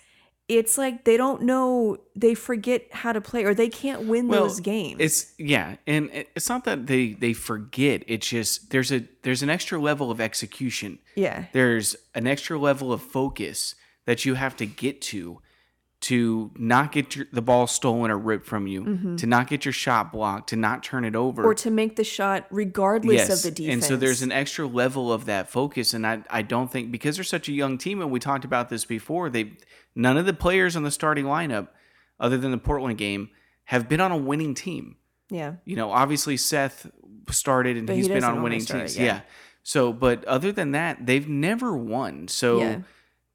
[0.47, 4.59] it's like they don't know they forget how to play or they can't win those
[4.59, 8.03] games It's yeah, and it's not that they they forget.
[8.07, 10.97] It's just there's a there's an extra level of execution.
[11.15, 15.39] yeah There's an extra level of focus that you have to get to
[16.01, 19.73] to not get your, the ball stolen or ripped from you, to not get your
[19.73, 21.41] shot blocked, to not turn it over.
[21.41, 21.51] Mm-hmm.
[21.51, 25.11] or to make the shot regardless of the defense And so there's an extra level
[25.11, 25.93] of that focus.
[25.93, 28.69] And I, I don't think because they're such a young team, and we talked about
[28.69, 29.53] this before, they
[29.93, 31.67] none of the players on the starting lineup,
[32.17, 33.29] other than the Portland game,
[33.65, 34.95] have been on a winning team.
[35.29, 36.89] yeah You know, obviously Seth
[37.29, 38.97] started and But he he's been on winning teams.
[38.97, 39.03] yeah.
[39.03, 39.21] Yeah.
[39.63, 42.29] So, but other than that, they've never won.
[42.29, 42.79] So Yeah.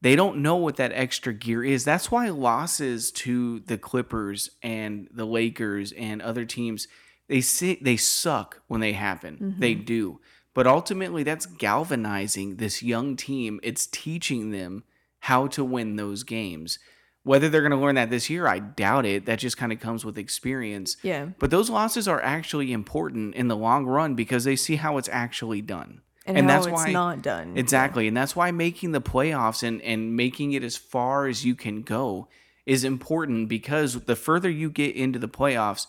[0.04, 1.82] They don't know what that extra gear is.
[1.82, 6.88] That's why losses to the Clippers and the Lakers and other teams,
[7.26, 9.36] they see, they suck when they happen.
[9.36, 9.60] Mm-hmm.
[9.60, 10.20] They do.
[10.52, 13.60] But ultimately that's galvanizing this young team.
[13.62, 14.84] It's teaching them
[15.20, 16.78] how to win those games.
[17.22, 19.24] Whether they're going to learn that this year, I doubt it.
[19.24, 20.98] That just kind of comes with experience.
[21.02, 24.98] yeah But those losses are actually important in the long run because they see how
[24.98, 26.02] it's actually done.
[26.26, 28.08] And, how it's not done Exactly.
[28.08, 31.82] And that's why making the playoffs and, and making it as far as you can
[31.82, 32.28] go
[32.66, 35.86] is important because the further you get into the playoffs,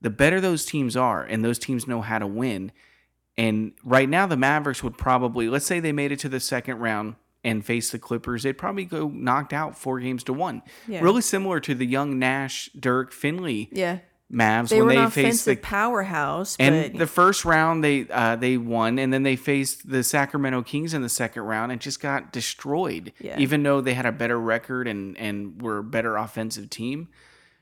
[0.00, 2.72] the better those teams are and those teams know how to win.
[3.38, 6.78] And right now, the Mavericks would probably, let's say they made it to the second
[6.78, 10.62] round and face the Clippers, they'd probably go knocked out four games to one.
[10.86, 11.00] Yeah.
[11.00, 13.98] Really similar to the young Nash, Dirk, Finley yeah
[14.32, 18.06] Mavs they when were they an faced the powerhouse and but the first round they
[18.08, 21.80] uh, they won, and then they faced the Sacramento Kings in the second round and
[21.80, 23.12] just got destroyed.
[23.20, 23.38] Yeah.
[23.38, 27.08] Even though they had a better record and and were a better offensive team.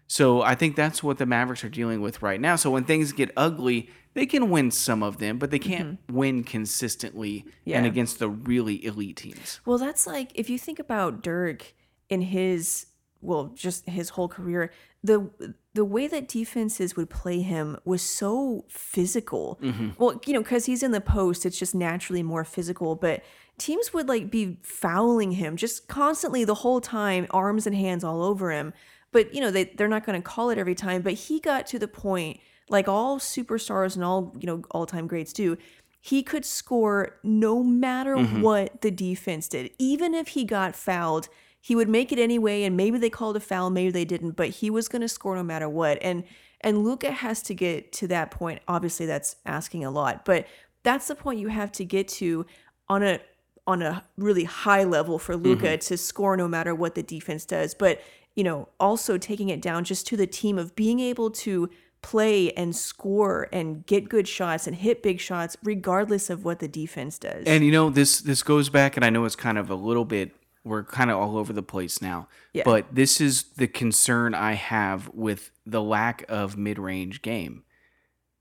[0.07, 2.57] So I think that's what the Mavericks are dealing with right now.
[2.57, 6.43] So when things get ugly, they can win some of them, but they can't win
[6.45, 7.87] consistently and Mm-hmm.
[7.87, 9.61] Against the really elite teams.
[9.65, 11.75] Well, that's like if you think about Dirk
[12.09, 12.87] in his
[13.21, 14.73] well, just his whole career,
[15.05, 15.31] the
[15.75, 19.59] the way that defenses would play him was so physical.
[19.63, 19.91] Mm-hmm.
[19.99, 22.97] Well, you know, because he's in the post, it's just naturally more physical.
[22.97, 23.23] But
[23.59, 28.23] teams would like be fouling him just constantly the whole time, arms and hands all
[28.23, 28.73] over him.
[29.13, 31.03] But you know, they they're not going to call it every time.
[31.03, 35.07] But he got to the point, like all superstars and all you know all time
[35.07, 35.57] greats do.
[36.03, 38.41] He could score no matter mm-hmm.
[38.41, 39.71] what the defense did.
[39.79, 41.29] Even if he got fouled,
[41.61, 42.63] he would make it anyway.
[42.65, 45.37] And maybe they called a foul, maybe they didn't, but he was going to score
[45.37, 45.99] no matter what.
[46.03, 46.25] And
[46.63, 48.61] and Luka has to get to that point.
[48.69, 50.47] Obviously, that's asking a lot, but
[50.83, 52.47] that's the point you have to get to
[52.89, 53.21] on a
[53.67, 55.79] on a really high level for Luka mm-hmm.
[55.79, 57.75] to score no matter what the defense does.
[57.75, 58.01] But
[58.35, 61.69] you know, also taking it down just to the team of being able to
[62.03, 66.69] play and score and get good shots and hit big shots regardless of what the
[66.69, 67.45] defense does.
[67.47, 70.05] And you know this this goes back, and I know it's kind of a little
[70.05, 70.33] bit.
[70.65, 72.65] We're kind of all over the place now, Yeah.
[72.65, 77.65] but this is the concern I have with the lack of mid-range game,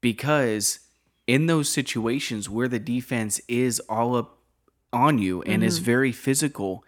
[0.01, 0.79] because
[1.27, 4.39] in those situations where the defense is all up
[4.91, 5.85] on you and is mm-hmm.
[5.85, 6.83] very physical,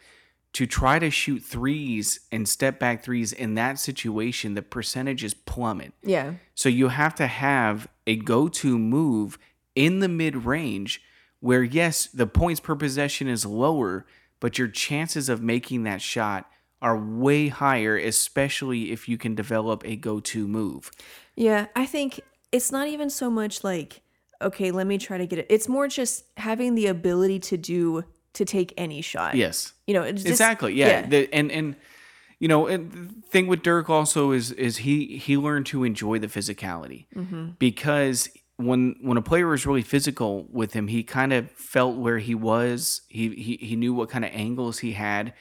[0.53, 5.93] to try to shoot threes and step back threes in that situation, the percentages plummet.
[6.03, 6.33] yeah.
[6.55, 9.39] So you have to have a go to move
[9.75, 11.01] in the mid range
[11.39, 14.05] where, yes, the points per possession is lower,
[14.41, 16.51] but your chances of making that shot
[16.81, 20.91] are way higher, especially if you can develop a go to move.
[21.37, 22.19] Yeah, I think
[22.51, 24.01] it's not even so much like,
[24.41, 25.45] okay, let me try to get it.
[25.49, 29.35] It's more just having the ability to do to take any shot.
[29.35, 29.73] Yes.
[29.87, 30.73] You know, it's just, exactly.
[30.73, 31.05] Yeah.
[31.05, 31.75] The, and, and,
[32.39, 36.17] you know, and the thing with Dirk also is is he he learned to enjoy
[36.17, 37.49] the physicality mm-hmm.
[37.59, 38.29] because
[38.63, 42.35] when when a player was really physical with him, he kind of felt where he
[42.35, 43.01] was.
[43.09, 45.33] He he he knew what kind of angles he had,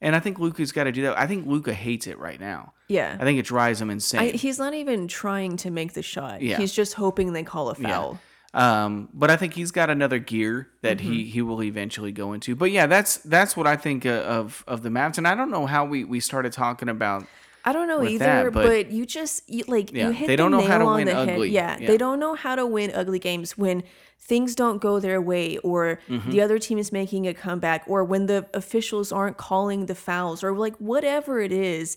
[0.00, 1.18] And I think Luka's got to do that.
[1.18, 2.72] I think Luka hates it right now.
[2.88, 3.16] Yeah.
[3.20, 4.20] I think it drives him insane.
[4.20, 6.42] I, he's not even trying to make the shot.
[6.42, 6.56] Yeah.
[6.58, 8.18] He's just hoping they call a foul.
[8.54, 11.12] Um, but I think he's got another gear that Mm-hmm.
[11.12, 12.54] he he will eventually go into.
[12.54, 15.16] But yeah, that's that's what I think uh, of of the Mavs.
[15.18, 17.24] And I don't know how we we started talking about.
[17.64, 20.32] I don't know either, that, but, but- you just you, like Yeah, you hit they
[20.34, 21.40] the don't know nail how to on win the head.
[21.48, 21.86] Yeah, Yeah.
[21.86, 23.82] they don't know how to win ugly games when
[24.18, 26.30] things don't go their way, or Mm-hmm.
[26.30, 30.42] the other team is making a comeback, or when the officials aren't calling the fouls,
[30.44, 31.96] or like whatever it is.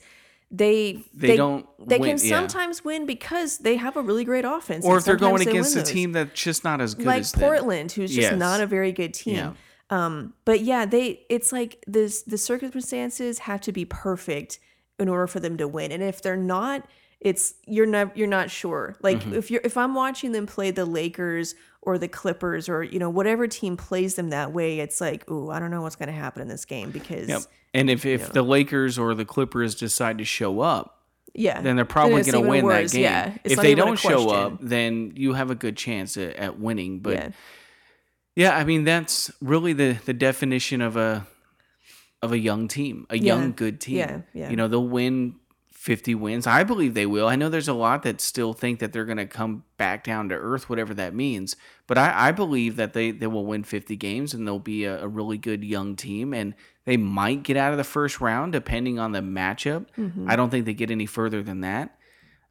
[0.51, 2.37] They They don't they win- can yeah.
[2.37, 5.75] sometimes win because they have a really great offense, Or if they're going they against
[5.75, 7.41] a team that's just not as good like as them.
[7.41, 8.37] Portland, who's just Yes.
[8.39, 9.35] not a very good team.
[9.35, 9.53] Yeah.
[9.89, 14.59] Um, but yeah, they it's like this the circumstances have to be perfect
[14.99, 15.91] in order for them to win.
[15.91, 16.87] And if they're not,
[17.19, 18.95] it's you're not you're not sure.
[19.01, 19.35] Like Mm-hmm.
[19.35, 23.09] if you're if I'm watching them play the Lakers or the Clippers or you know
[23.09, 26.41] whatever team plays them that way, it's like, ooh, I don't know what's gonna happen
[26.41, 27.41] in this game because Yep.
[27.73, 31.03] And if if the Lakers or the Clippers decide to show up,
[31.33, 32.91] yeah, then they're probably going to win worse.
[32.91, 33.03] that game.
[33.03, 36.99] Yeah, if they don't show up, then you have a good chance at, at winning.
[36.99, 37.29] But yeah.
[38.35, 38.57] yeah.
[38.57, 41.27] I mean that's really the the definition of a
[42.25, 43.97] of a young team, a young good team.
[43.97, 44.49] Yeah, yeah.
[44.49, 45.35] You know they'll win.
[45.85, 46.47] 50 wins.
[46.47, 47.27] I believe they will.
[47.27, 50.29] I know there's a lot that still think that they're going to come back down
[50.29, 51.55] to earth, whatever that means.
[51.85, 55.03] But I, I believe that they, they will win 50 games and they'll be a,
[55.03, 56.33] a really good young team.
[56.33, 59.85] And they might get out of the first round depending on the matchup.
[59.95, 60.27] Mm-hmm.
[60.27, 61.95] I don't think they get any further than that.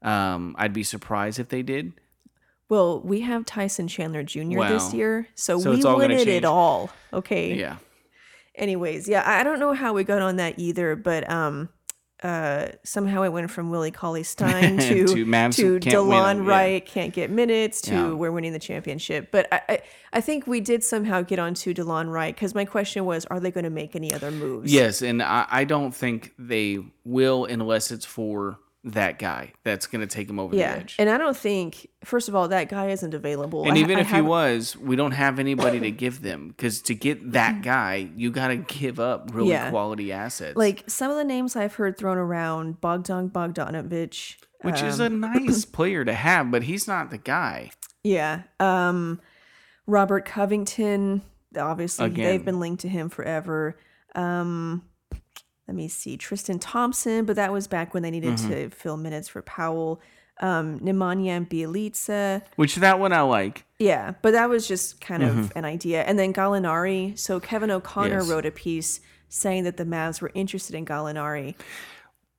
[0.00, 1.94] Um, I'd be surprised if they did.
[2.68, 4.58] Well, we have Tyson Chandler Jr.
[4.58, 4.68] Wow.
[4.68, 6.44] this year, so, So we win it change.
[6.44, 6.88] all.
[7.12, 7.54] Okay.
[7.54, 7.78] Yeah.
[8.56, 11.68] Anyways, yeah, I don't know how we got on that either, but um,
[12.22, 16.44] uh, somehow it went from Willie Cauley Stein to To Mavs to win Delon them,
[16.44, 16.50] yeah.
[16.50, 18.12] Wright can't get minutes to Yeah.
[18.12, 19.30] we're winning the championship.
[19.32, 19.82] But I, I
[20.14, 23.40] I think we did somehow get on to Delon Wright because my question was, are
[23.40, 24.72] they going to make any other moves?
[24.72, 25.02] Yes.
[25.02, 30.06] And I, I don't think they will unless it's for that guy that's going to
[30.06, 30.96] take him over Yeah, the edge.
[30.98, 33.64] and I don't think first of all that guy isn't available.
[33.66, 36.82] And I- even I if he was, we don't have anybody to give them because
[36.82, 39.70] to get that guy, you got to give up really Yeah.
[39.70, 40.56] quality assets.
[40.56, 45.28] like some of the names I've heard thrown around, Bogdan Bogdanovich, which is um, a
[45.34, 47.70] nice player to have, but he's not the guy.
[48.02, 48.42] Yeah.
[48.60, 49.20] Um
[49.86, 51.22] Robert Covington,
[51.56, 52.24] obviously Again.
[52.24, 53.78] they've been linked to him forever.
[54.14, 54.82] Um
[55.68, 56.16] let me see.
[56.16, 58.50] Tristan Thompson, but that was back when they needed Mm-hmm.
[58.50, 60.00] to fill minutes for Powell.
[60.40, 62.42] Um Nemanja Bjelica.
[62.56, 63.64] Which that one I like.
[63.78, 65.58] Yeah, but that was just kind of Mm-hmm.
[65.58, 66.02] an idea.
[66.02, 67.16] And then Gallinari.
[67.18, 68.28] So Kevin O'Connor Yes.
[68.28, 71.54] wrote a piece saying that the Mavs were interested in Gallinari.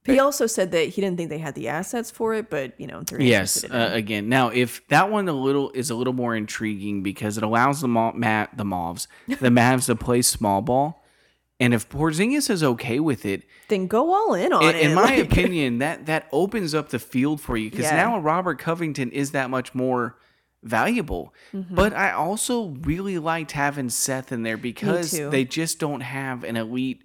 [0.06, 2.86] He also said that he didn't think they had the assets for it, but you
[2.86, 4.30] know they're Yes, interested in uh, again.
[4.30, 7.88] Now, if that one a little is a little more intriguing because it allows the
[7.88, 11.04] Ma- Ma- the Mavs the Mavs to play small ball,
[11.60, 14.82] and if Porzingis is okay with it, Then go all in on in, it.
[14.82, 17.96] in my like- opinion, that that opens up the field for you because Yeah.
[17.96, 20.18] now a Robert Covington is that much more
[20.64, 21.34] valuable.
[21.54, 21.76] Mm-hmm.
[21.76, 26.58] But I also really liked having Seth in there because they just don't have an
[26.58, 27.04] elite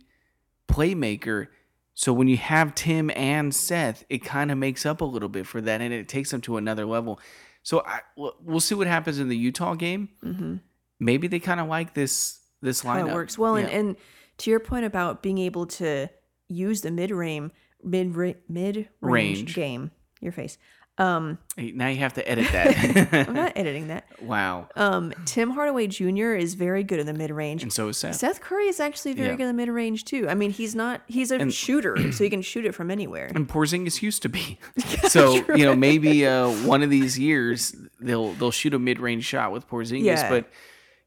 [0.69, 1.49] playmaker.
[1.95, 5.47] So when you have Tim and Seth, it kind of makes up a little bit
[5.47, 7.21] for that, and it takes them to another level.
[7.63, 10.61] So I, we'll- see what happens in the Utah game.
[10.99, 12.89] Maybe they kind of like this this Mm-hmm.
[12.89, 13.11] how lineup.
[13.11, 13.57] it works well.
[13.57, 13.97] And, and
[14.41, 16.09] to your point about being able to
[16.49, 18.15] use the mid range, mid
[18.49, 20.59] mid range game, your face.
[20.99, 23.09] Um, now you have to edit that.
[23.29, 24.05] I'm not editing that.
[24.21, 24.69] wow.
[24.77, 26.35] Um, Tim Hardaway Jr.
[26.35, 27.63] is very good in the mid range.
[27.63, 28.17] And so is Seth.
[28.17, 29.37] Seth Curry is actually very Yeah.
[29.37, 30.29] good in the mid range too.
[30.29, 33.31] I mean, he's not he's a shooter, so he can shoot it from anywhere.
[33.35, 34.59] and Porzingis used to be.
[35.09, 39.25] so you know maybe uh, one of these years they'll they'll shoot a mid range
[39.25, 40.29] shot with Porzingis, Yeah.
[40.29, 40.51] but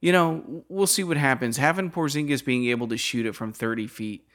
[0.04, 1.56] you know we'll see what happens.
[1.56, 4.28] Having Porzingis being able to shoot it from thirty feet,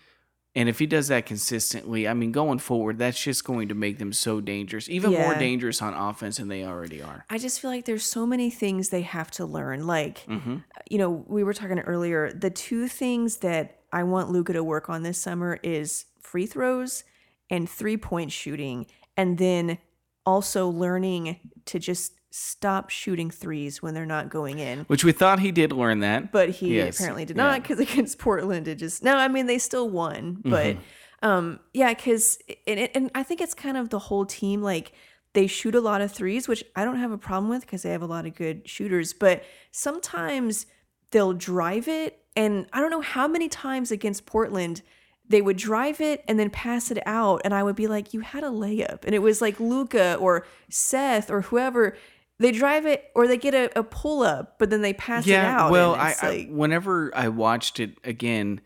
[0.54, 3.98] and if he does that consistently, I mean going forward, that's just going to make
[3.98, 7.26] them so dangerous, even more dangerous on offense than they already are.
[7.28, 9.86] I just feel like there's so many things they have to learn.
[9.86, 10.56] Like, Mm-hmm.
[10.90, 12.32] you know, we were talking earlier.
[12.32, 17.04] The two things that I want Luka to work on this summer is free throws
[17.50, 18.86] and three point shooting,
[19.18, 19.76] and then
[20.24, 24.80] also learning to just stop shooting threes when they're not going in.
[24.88, 27.42] Which we thought he did learn that, But he Yes, apparently did yeah.
[27.44, 29.16] not because against Portland, it just no.
[29.16, 31.28] I mean, they still won, but Mm-hmm.
[31.28, 34.62] um, yeah, because and, and- and I think it's kind of the whole team.
[34.62, 34.92] Like
[35.34, 37.90] they shoot a lot of threes, which I don't have a problem with because they
[37.90, 39.12] have a lot of good shooters.
[39.12, 40.66] But sometimes
[41.10, 44.82] they'll drive it, and I don't know how many times against Portland.
[45.30, 48.20] They would drive it and then pass it out, and I would be like, "You
[48.20, 51.96] had a layup," and it was like Luka or Seth or whoever.
[52.38, 55.34] They drive it, or they get a, a pull up, but then they pass it
[55.34, 55.70] out.
[55.72, 58.60] well, I, it's I whenever I watched it again,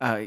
[0.00, 0.24] uh,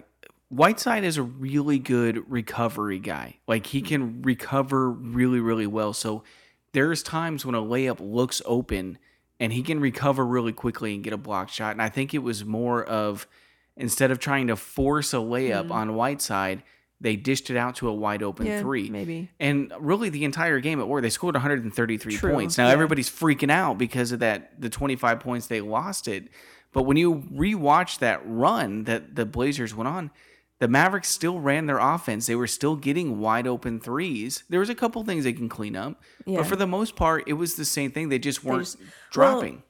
[0.49, 3.38] Whiteside is a really good recovery guy.
[3.47, 5.91] Like he can recover really, really well.
[5.91, 6.23] So
[6.71, 8.97] there's times when a layup looks open
[9.39, 11.71] and he can recover really quickly and get a block shot.
[11.73, 13.27] And I think it was more of
[13.75, 15.71] instead of trying to force a layup Mm-hmm.
[15.73, 16.63] on Whiteside,
[17.00, 18.89] they dished it out to a wide open Yeah, three.
[18.89, 19.30] maybe.
[19.39, 22.58] And really the entire game at war, they scored 133 True, points.
[22.58, 22.74] Now yeah.
[22.74, 26.28] everybody's freaking out because of that the 25 points they lost it.
[26.74, 30.12] But when you rewatch that run that the Blazers went on,
[30.60, 32.26] the Mavericks still ran their offense.
[32.26, 34.43] They were still getting wide open threes.
[34.50, 36.38] There was a couple things they can clean up, Yeah.
[36.38, 38.10] but for the most part, it was the same thing.
[38.10, 38.78] They just weren't just-
[39.12, 39.62] dropping.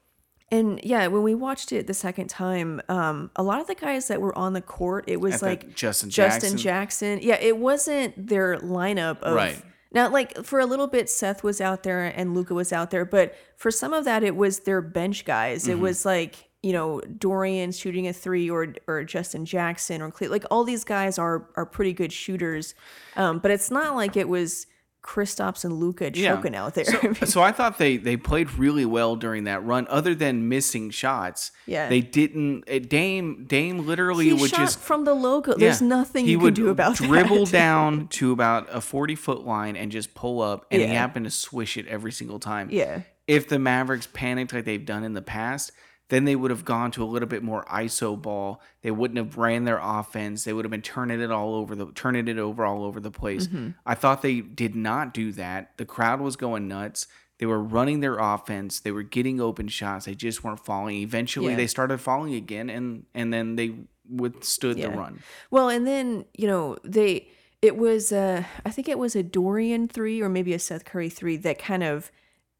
[0.50, 4.08] And yeah, when we watched it the second time, um, a lot of the guys
[4.08, 6.58] that were on the court, it was At like Justin Justin Jackson.
[6.58, 7.20] Jackson.
[7.22, 9.62] Yeah, it wasn't their lineup of Right.
[9.91, 10.10] now.
[10.10, 13.36] Like for a little bit, Seth was out there and Luka was out there, but
[13.58, 15.64] for some of that, it was their bench guys.
[15.64, 15.72] Mm-hmm.
[15.72, 20.30] It was like you know Dorian shooting a three or or Justin Jackson or Cle-
[20.30, 22.74] like all these guys are are pretty good shooters,
[23.18, 24.66] um, but it's not like it was
[25.08, 26.84] Kristaps and Luka choking out there.
[26.84, 29.88] So, so I thought they they played really well during that run.
[29.89, 31.88] Other than missing shots, Yeah.
[31.88, 32.66] they didn't.
[32.68, 35.53] Eh, Dame Dame literally he would just from the logo.
[35.55, 37.51] There's nothing he you would can do about dribble that.
[37.58, 41.32] down to about a 40 foot line and just pull up and he happened to
[41.32, 43.01] swish it every single time Yeah.
[43.28, 45.72] if the mavericks panicked like they've done in the past
[46.10, 48.62] then they would have gone to a little bit more iso ball.
[48.82, 50.43] They wouldn't have ran their offense.
[50.43, 53.12] They would have been turning it all over the turning it over all over the
[53.12, 53.47] place.
[53.47, 53.72] Mm-hmm.
[53.86, 55.78] i thought they did not do that.
[55.78, 57.08] The crowd was going nuts.
[57.39, 58.80] They were running their offense.
[58.80, 60.05] They were getting open shots.
[60.05, 60.95] They just weren't falling.
[60.97, 61.58] Eventually Yeah.
[61.58, 63.76] they started falling again and and then they
[64.10, 64.89] withstood Yeah.
[64.89, 65.20] the run.
[65.51, 67.28] Well, and then you know they
[67.62, 71.10] it was uh I think it was a Dorian three or maybe a Seth Curry
[71.10, 72.12] three that kind of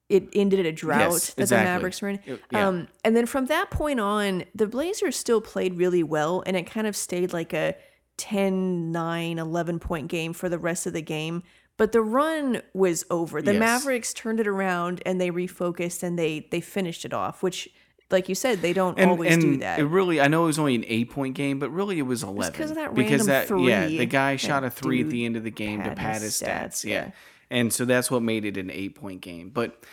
[0.10, 1.66] it ended in a drought Yes, that exactly.
[1.66, 2.20] the Mavericks were in.
[2.26, 2.68] It- yeah.
[2.68, 6.64] Um, and then from that point on, the Blazers still played really well, and it
[6.70, 7.76] kind of stayed like a
[8.18, 11.44] 10, 9, 11 point game for the rest of the game.
[11.78, 13.42] But the run was over.
[13.42, 13.60] The Yes.
[13.60, 17.70] Mavericks turned it around and they refocused and they they finished it off, which,
[18.10, 19.78] like you said, they don't always do that.
[19.78, 22.24] It really, I know it was only an eight point game, but really it was
[22.24, 25.10] eleven 'cause of that because random that yeah, three the guy shot a three at
[25.12, 26.94] the end of the game to pad his stats, stats, yeah.
[27.06, 27.12] yeah.
[27.50, 29.50] And so that's what made it an eight point game.
[29.50, 29.84] But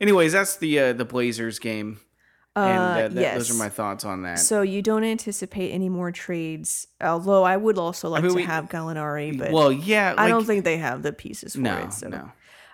[0.00, 2.00] anyways, that's the uh, the Blazers game,
[2.56, 4.38] and uh, that, those are my thoughts on that.
[4.38, 8.42] So you don't anticipate any more trades, although I would also like mean, to we-
[8.44, 11.92] have Gallinari, but well, yeah, I don't think they have the pieces for no, it.
[11.92, 12.32] So no.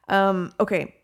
[0.09, 0.95] um okay.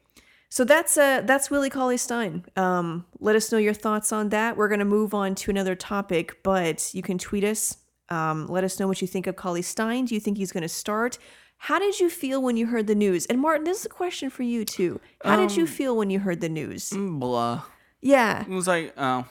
[0.48, 2.44] So that's uh that's Willie Cauley Stein.
[2.56, 4.56] Um let us know your thoughts on that.
[4.56, 7.78] We're gonna move on to another topic, but you can tweet us.
[8.08, 10.04] Um, let us know what you think of Cauley Stein.
[10.04, 11.18] Do you think he's gonna start?
[11.58, 13.26] How did you feel when you heard the news?
[13.26, 15.00] And Martin, this is a question for you too.
[15.24, 16.90] How did Um, you feel when you heard the news?
[16.90, 17.62] Mm, Blah.
[18.00, 18.42] Yeah.
[18.42, 19.24] It was like, oh,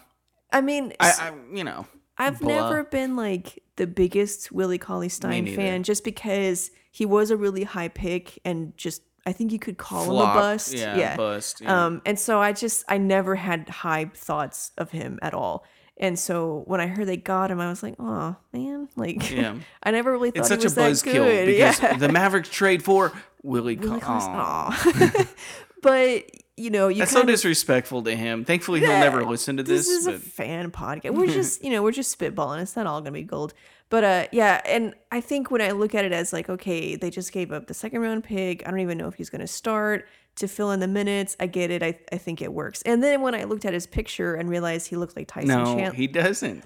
[0.51, 1.85] I mean, I, I, you know,
[2.17, 2.47] I've blah.
[2.49, 7.63] never been like the biggest Willie Cauley Stein fan just because he was a really
[7.63, 10.73] high pick and just I think you could call flop, him a bust.
[10.73, 11.61] yeah, bust.
[11.61, 11.85] Yeah.
[11.85, 15.65] Um and so I just I never had high thoughts of him at all.
[15.97, 19.55] And so when I heard they got him, I was like, oh man, like Yeah.
[19.83, 21.97] I never really thought it's such a was that buzzkill because yeah.
[21.97, 23.75] the Mavericks trade for Willie.
[23.81, 25.27] Willie Aw.
[25.81, 26.23] but
[26.57, 28.45] you know, you That's so of disrespectful to him.
[28.45, 29.87] Thankfully, he'll never listen to this.
[29.87, 31.13] This is a fan podcast.
[31.13, 32.61] We're just, you know, we're just spitballing.
[32.61, 33.53] It's not all gonna be gold.
[33.89, 37.09] But uh yeah, and I think when I look at it as like, okay, they
[37.09, 38.65] just gave up the second round pick.
[38.65, 41.35] I don't even know if he's gonna start to fill in the minutes.
[41.39, 41.81] I get it.
[41.81, 42.81] I, I think it works.
[42.83, 45.65] And then when I looked at his picture and realized he looked like Tyson no,
[45.65, 45.93] Chandler.
[45.93, 46.63] he doesn't.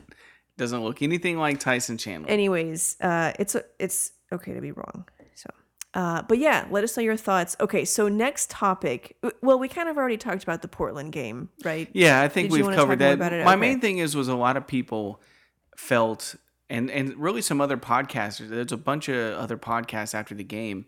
[0.57, 2.29] Doesn't look anything like Tyson Chandler.
[2.29, 5.07] Anyways, uh it's it's okay to be wrong.
[5.35, 5.49] So
[5.93, 7.55] uh, but yeah, let us know your thoughts.
[7.59, 9.15] Okay, so next topic.
[9.41, 11.89] Well, we kind of already talked about the Portland game, right?
[11.93, 13.17] yeah, I think Did we've covered that.
[13.19, 13.55] My Okay.
[13.55, 15.21] main thing is was a lot of people
[15.77, 16.35] felt
[16.69, 18.49] and and really some other podcasters.
[18.49, 20.85] There's a bunch of other podcasts after the game.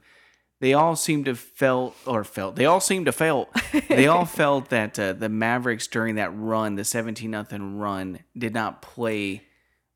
[0.62, 2.56] They all seemed to felt or felt.
[2.56, 3.50] They all seemed to felt.
[3.90, 8.54] they all felt that uh, the Mavericks during that run, the 17 nothing run, did
[8.54, 9.42] not play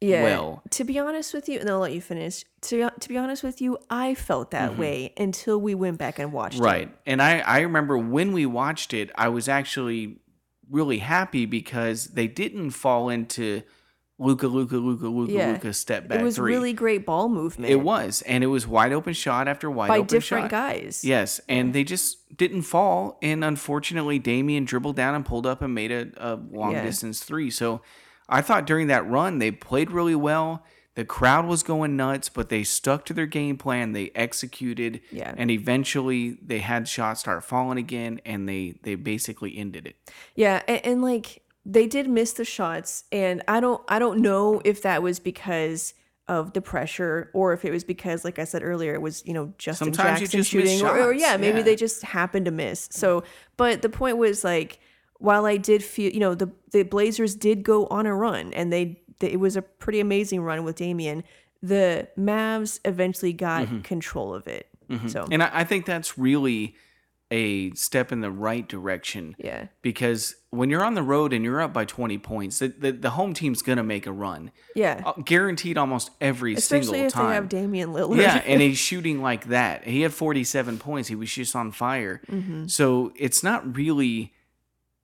[0.01, 0.23] yeah.
[0.23, 0.63] well.
[0.71, 2.43] To be honest with you, and I'll let you finish.
[2.61, 6.33] To to be honest with you, I felt that way until we went back and
[6.33, 6.65] watched Mm-hmm.
[6.65, 6.95] Right.
[7.05, 10.17] And I, I remember when we watched it, I was actually
[10.71, 13.61] really happy because they didn't fall into
[14.17, 15.51] Luka, Luka, Luka, Luka, Yeah.
[15.51, 16.53] Luka step back It was three.
[16.53, 17.69] really great ball movement.
[17.71, 18.21] it was.
[18.21, 19.93] And it was wide open shot after wide open shot.
[19.93, 20.51] by open different shot.
[20.51, 21.03] guys.
[21.03, 21.41] Yes.
[21.49, 23.17] And they just didn't fall.
[23.21, 26.83] And unfortunately, Damian dribbled down and pulled up and made a, a long Yeah.
[26.83, 27.49] distance three.
[27.49, 27.81] So
[28.29, 30.63] I thought during that run, they played really well.
[30.95, 33.91] The crowd was going nuts, but they stuck to their game plan.
[33.91, 35.33] They executed, Yeah.
[35.35, 39.97] and eventually they had shots start falling again, and they they basically ended it.
[40.35, 44.61] Yeah, and, and like they did miss the shots, and I don't I don't know
[44.63, 45.93] if that was because
[46.27, 49.33] of the pressure, or if it was because, like I said earlier, it was you
[49.33, 51.63] know Justin Sometimes Jackson just shooting, or, or yeah, maybe yeah.
[51.63, 52.87] they just happened to miss.
[52.91, 53.23] So,
[53.57, 54.79] but the point was like,
[55.19, 58.71] while I did feel, you know, the the Blazers did go on a run, and
[58.73, 61.23] they, they it was a pretty amazing run with Damian.
[61.61, 63.79] The Mavs eventually got Mm-hmm.
[63.81, 64.69] control of it.
[65.07, 66.75] So And I, I think that's really
[67.31, 69.35] a step in the right direction.
[69.39, 72.91] yeah, Because when you're on the road and you're up by 20 points, the, the,
[72.91, 74.51] the home team's going to make a run.
[74.75, 77.27] yeah, Uh, Guaranteed almost every especially single if time.
[77.29, 78.17] they have Damian Lillard.
[78.17, 79.83] yeah, and he's shooting like that.
[79.85, 81.09] He had 47 points.
[81.09, 82.21] He was just on fire.
[82.31, 82.67] Mm-hmm.
[82.67, 84.33] So it's not really,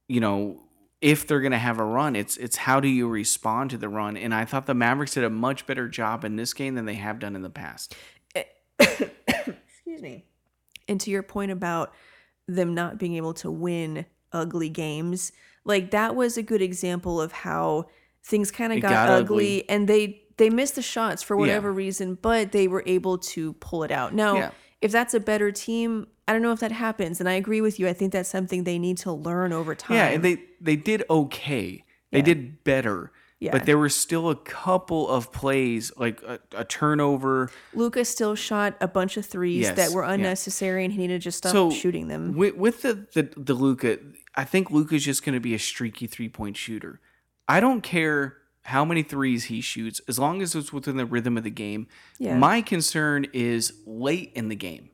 [0.07, 0.63] you know,
[1.01, 3.89] if they're going to have a run, it's it's how do you respond to the
[3.89, 4.15] run?
[4.15, 6.93] And I thought the Mavericks did a much better job in this game than they
[6.93, 7.95] have done in the past.
[8.79, 10.25] excuse me.
[10.87, 11.93] And to your point about
[12.47, 15.31] them not being able to win ugly games,
[15.65, 17.85] like that was a good example of how
[18.23, 19.69] things kind of got, got ugly, ugly.
[19.69, 23.83] and they they missed the shots for whatever reason, but they were able to pull
[23.83, 24.13] it out.
[24.15, 24.51] Now, Yeah.
[24.81, 27.79] if that's a better team, I don't know if that happens, and I agree with
[27.79, 27.87] you.
[27.87, 29.97] I think that's something they need to learn over time.
[29.97, 31.83] Yeah, and they they did okay.
[32.11, 32.23] They Yeah.
[32.23, 33.11] did better.
[33.39, 33.51] Yeah.
[33.53, 37.49] But there were still a couple of plays, like a, a turnover.
[37.73, 40.13] Luka's still shot a bunch of threes Yes, that were yeah.
[40.13, 42.35] unnecessary, and he needed to just stop So shooting them.
[42.37, 43.97] with, with the the, the Luka,
[44.35, 46.99] I think Luka's just going to be a streaky three point shooter.
[47.47, 51.37] I don't care how many threes he shoots, as long as it's within the rhythm
[51.37, 51.87] of the game.
[52.19, 52.37] Yeah.
[52.37, 54.89] My concern is late in the game.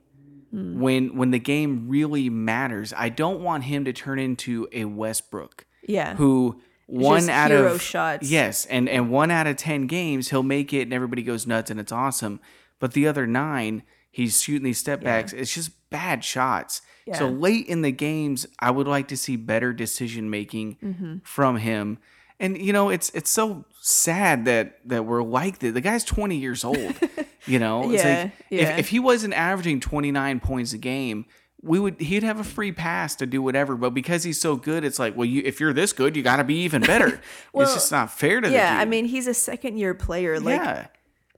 [0.51, 0.79] Hmm.
[0.79, 5.65] When when the game really matters, I don't want him to turn into a Westbrook
[5.87, 8.29] yeah, who one Just out of shots.
[8.29, 11.69] yes, and and one out of ten games he'll make it and everybody goes nuts
[11.69, 12.39] and it's awesome.
[12.79, 13.83] But the other nine,
[14.17, 15.31] he's shooting these step backs.
[15.33, 16.81] It's just bad shots.
[17.13, 21.15] So late in the games, I would like to see better decision making Mm-hmm.
[21.23, 21.99] from him.
[22.39, 25.73] And you know, it's it's so sad that that we're like this.
[25.73, 26.93] The guy's twenty years old.
[27.45, 28.61] you know, it's Yeah, like yeah.
[28.73, 31.25] if if he wasn't averaging twenty nine points a game.
[31.63, 34.83] We would he'd have a free pass to do whatever, but because he's so good,
[34.83, 37.19] it's like, well, you if you're this good, you got to be even better.
[37.53, 38.77] Well, it's just not fair to the yeah.
[38.79, 40.39] I mean, he's a second year player.
[40.39, 40.87] Like yeah,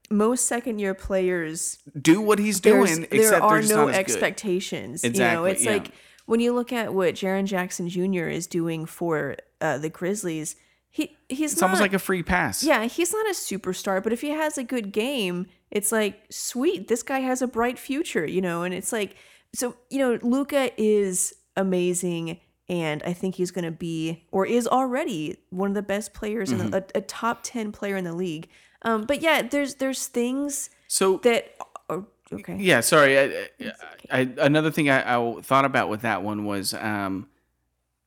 [0.09, 3.95] most second year players, do what he's doing, there just no not as good.
[3.95, 5.03] expectations.
[5.03, 5.71] you know, Exactly, it's yeah.
[5.71, 5.91] like
[6.25, 8.27] when you look at what Jaren Jackson Jr.
[8.27, 10.55] is doing for uh, the Grizzlies,
[10.91, 12.63] he he's It's not almost like a free pass.
[12.63, 16.87] yeah, he's not a superstar, but if he has a good game, it's like sweet.
[16.87, 18.63] This guy has a bright future, you know.
[18.63, 19.15] And it's like
[19.53, 22.39] so you know, Luka is amazing.
[22.67, 26.51] And I think he's going to be, or is already, one of the best players
[26.51, 26.61] Mm-hmm.
[26.61, 28.47] in the, a, a top ten player in the league.
[28.81, 31.55] Um, but yeah, there's there's things So that
[31.89, 32.57] are, okay.
[32.57, 33.19] yeah, sorry.
[33.19, 33.23] I,
[33.59, 33.71] I,
[34.11, 37.27] I, another thing I, I thought about with that one was um,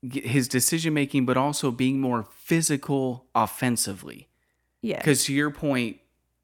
[0.03, 4.29] his decision making, but also being more physical offensively.
[4.81, 4.97] Yeah.
[4.99, 5.99] Because to your point,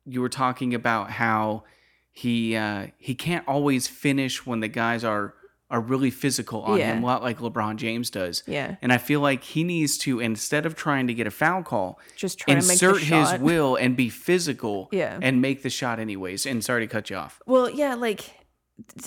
[0.04, 1.64] you were talking about how
[2.10, 5.34] he uh, he can't always finish when the guys are
[5.70, 8.42] are really physical on him, a lot like LeBron James does.
[8.46, 8.76] Yeah.
[8.80, 12.00] And I feel like he needs to, instead of trying to get a foul call,
[12.16, 15.18] Just try to make insert his will and be physical Yeah.
[15.20, 16.46] and make the shot anyways.
[16.46, 17.40] And sorry to cut you off.
[17.46, 18.30] Well, yeah, like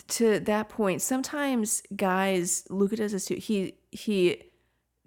[0.09, 3.35] to that point, sometimes guys, Luka does this too.
[3.35, 4.43] He he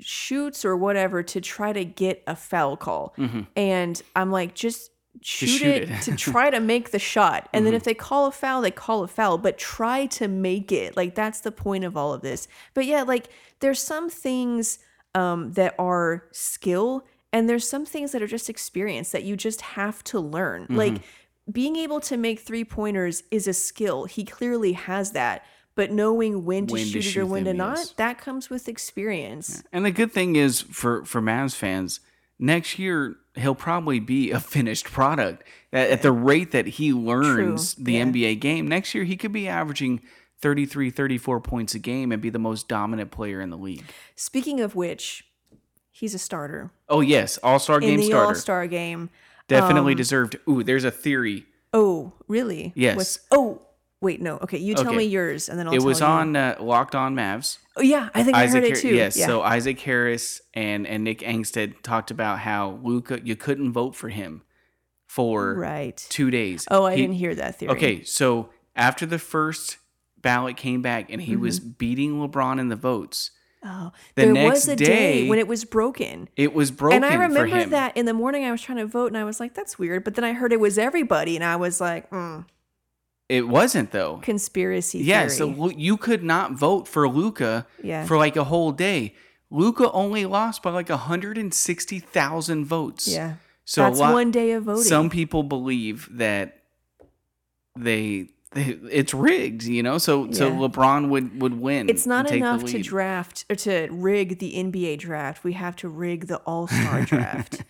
[0.01, 3.43] shoots or whatever to try to get a foul call, mm-hmm.
[3.57, 4.91] and I'm like, just
[5.25, 5.89] shoot, shoot it, it.
[5.89, 6.01] Mm-hmm.
[6.01, 9.03] to try to make the shot, and then if they call a foul, they call
[9.03, 10.97] a foul, but try to make it.
[10.97, 12.49] Like that's the point of all of this.
[12.75, 13.29] But yeah, like
[13.61, 14.79] there's some things
[15.15, 17.07] um, that are skill.
[17.33, 20.63] And there's some things that are just experience that you just have to learn.
[20.65, 20.77] Mm-hmm.
[20.77, 21.03] Like
[21.51, 24.05] being able to make three pointers is a skill.
[24.05, 25.45] He clearly has that.
[25.75, 27.91] But knowing when to When to shoot it or shoot when to not, yes.
[27.97, 29.65] that comes with experience.
[29.73, 31.99] And the good thing is for for Mavs fans,
[32.39, 35.43] next year he'll probably be a finished product.
[35.73, 38.05] At, the rate that he learns the yeah.
[38.05, 40.03] NBA game, next year he could be averaging
[40.39, 43.85] 33, 34 points a game and be the most dominant player in the league.
[44.15, 45.27] Speaking of which,
[45.91, 48.29] he's a starter Oh yes, All Star game the starter.
[48.29, 49.11] All Star game.
[49.49, 50.37] Definitely um, deserved.
[50.49, 51.45] Ooh, there's a theory.
[51.73, 52.73] Oh, really?
[52.75, 52.97] Yes.
[52.97, 53.63] What's- oh,
[54.05, 54.37] wait, no.
[54.43, 54.99] Okay, you tell Okay.
[54.99, 55.75] me yours, and then I'll.
[55.75, 56.07] it was you.
[56.07, 57.59] on uh, Locked On Mavs.
[57.77, 58.95] Oh, yeah, I think I heard it too.
[58.95, 59.17] Yes.
[59.17, 59.27] yeah.
[59.27, 64.11] So Isaac Harris and and Nick Angstadt talked about how Luka you couldn't vote for
[64.11, 64.43] him
[65.07, 65.97] for right.
[66.09, 66.67] two days.
[66.71, 67.73] Oh, I He- didn't hear that theory.
[67.73, 69.79] Okay, so after the first
[70.21, 71.69] ballot came back and he was Mm-hmm.
[71.79, 73.31] beating LeBron in the votes,
[73.67, 74.85] Oh, The there next was a day,
[75.23, 76.29] day- when it was broken.
[76.37, 79.07] it was broken and I remember that in the morning I was trying to vote
[79.07, 80.05] and I was like, that's weird.
[80.05, 82.45] But then I heard it was everybody and I was like, mm,
[83.29, 84.19] It wasn't though.
[84.23, 85.31] conspiracy Yeah, theory.
[85.55, 88.05] so you could not vote for Luka Yeah.
[88.05, 89.15] for like a whole day.
[89.51, 93.09] Luka only lost by like 160,000 votes.
[93.09, 93.35] yeah.
[93.65, 94.83] So That's lot, one day of voting.
[94.85, 96.59] some people believe that
[97.77, 99.99] they, they it's rigged, you know.
[99.99, 101.89] So so LeBron would would win.
[101.89, 105.45] it's not and take the enough to draft or to rig the NBA draft.
[105.45, 107.65] We have to rig the All Star draft.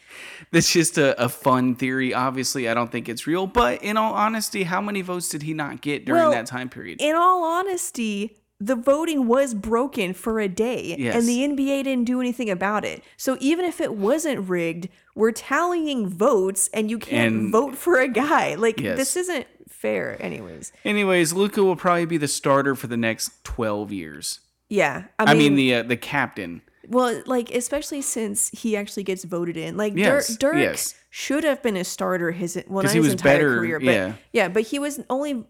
[0.50, 2.12] That's just a, a fun theory.
[2.14, 3.46] Obviously, I don't think it's real.
[3.46, 6.68] But in all honesty, how many votes did he not get during Well, that time
[6.68, 7.00] period?
[7.00, 11.16] In all honesty, the voting was broken for a day, Yes.
[11.16, 13.02] and the NBA didn't do anything about it.
[13.16, 18.00] So even if it wasn't rigged, we're tallying votes, and you can't And- vote for
[18.00, 18.54] a guy.
[18.54, 18.96] Like Yes.
[18.96, 19.46] this isn't
[19.84, 20.72] fair, anyways.
[20.84, 24.40] Anyways, Luka will probably be the starter for the next twelve years.
[24.68, 26.62] Yeah, I mean, the uh, the captain.
[26.88, 29.76] Well, like especially since he actually gets voted in.
[29.76, 30.94] Like Yes, Dirk, Dirk yes.
[31.08, 34.48] should have been a starter his well not his was entire better, career, but yeah.
[34.48, 35.44] but he was only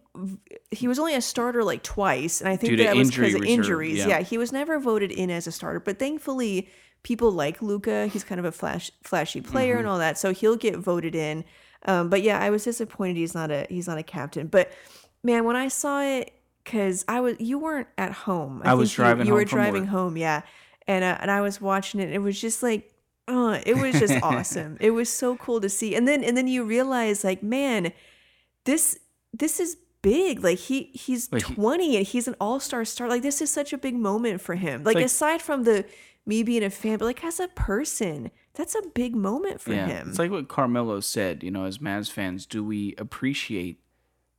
[0.70, 3.40] he was only a starter like twice, and I think Due that was because of
[3.40, 3.98] reserve, injuries.
[3.98, 4.08] yeah.
[4.08, 4.20] Yeah.
[4.20, 6.68] he was never voted in as a starter, but thankfully
[7.02, 8.06] people like Luka.
[8.08, 9.78] He's kind of a flash flashy player Mm-hmm.
[9.80, 11.44] and all that, so he'll get voted in.
[11.86, 14.46] Um, but yeah, I was disappointed he's not a he's not a captain.
[14.46, 14.72] But
[15.22, 16.32] man, when I saw it,
[16.64, 18.62] because I was you weren't at home.
[18.64, 20.42] I was think you- driving You, home were driving home, yeah,
[20.86, 22.10] and uh, and I was watching it.
[22.10, 22.90] It was just like,
[23.28, 24.76] uh, it was just awesome.
[24.80, 25.94] It was so cool to see.
[25.94, 27.92] And then and then you realize like, man,
[28.64, 28.98] this
[29.32, 30.42] this is big.
[30.42, 33.08] Like he he's Like, he- 20 and he's an all-star star.
[33.08, 34.84] Like this is such a big moment for him.
[34.84, 35.84] Like, like- aside from the
[36.26, 39.86] me being a fan, but like as a person, that's a big moment for Yeah,
[39.86, 40.08] him.
[40.10, 41.42] it's like what Carmelo said.
[41.42, 43.80] You know, as Mavs fans, do we appreciate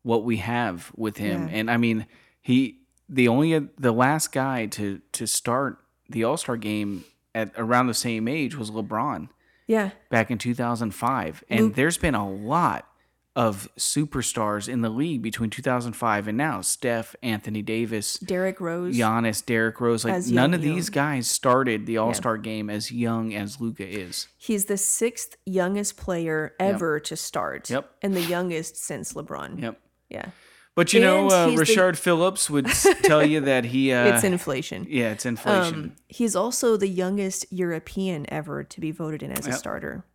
[0.03, 1.47] what we have with him?
[1.47, 1.55] Yeah.
[1.55, 2.07] And I mean,
[2.41, 7.03] he the only the last guy to to start the All Star game
[7.33, 9.29] at around the same age was LeBron
[9.67, 9.91] yeah.
[10.09, 12.87] back in 2005, and there's been a lot
[13.35, 16.61] of superstars in the league between 2005 and now.
[16.61, 18.95] Steph, Anthony Davis, Derrick Rose.
[18.95, 20.93] Giannis, Derrick Rose, like none young, of these young.
[20.93, 24.27] guys started the All Star game as young as Luka is.
[24.37, 27.69] He's the sixth youngest player ever to start.
[27.69, 27.89] Yep.
[28.01, 29.61] And the youngest since LeBron.
[29.61, 29.79] Yep.
[30.09, 30.25] Yeah.
[30.75, 32.65] But you know, And uh, he's the- Richard Phillips would
[33.03, 33.93] tell you that he.
[33.93, 34.85] Uh, It's inflation.
[34.89, 35.73] yeah, it's inflation.
[35.75, 40.05] Um, he's also the youngest European ever to be voted in as a starter.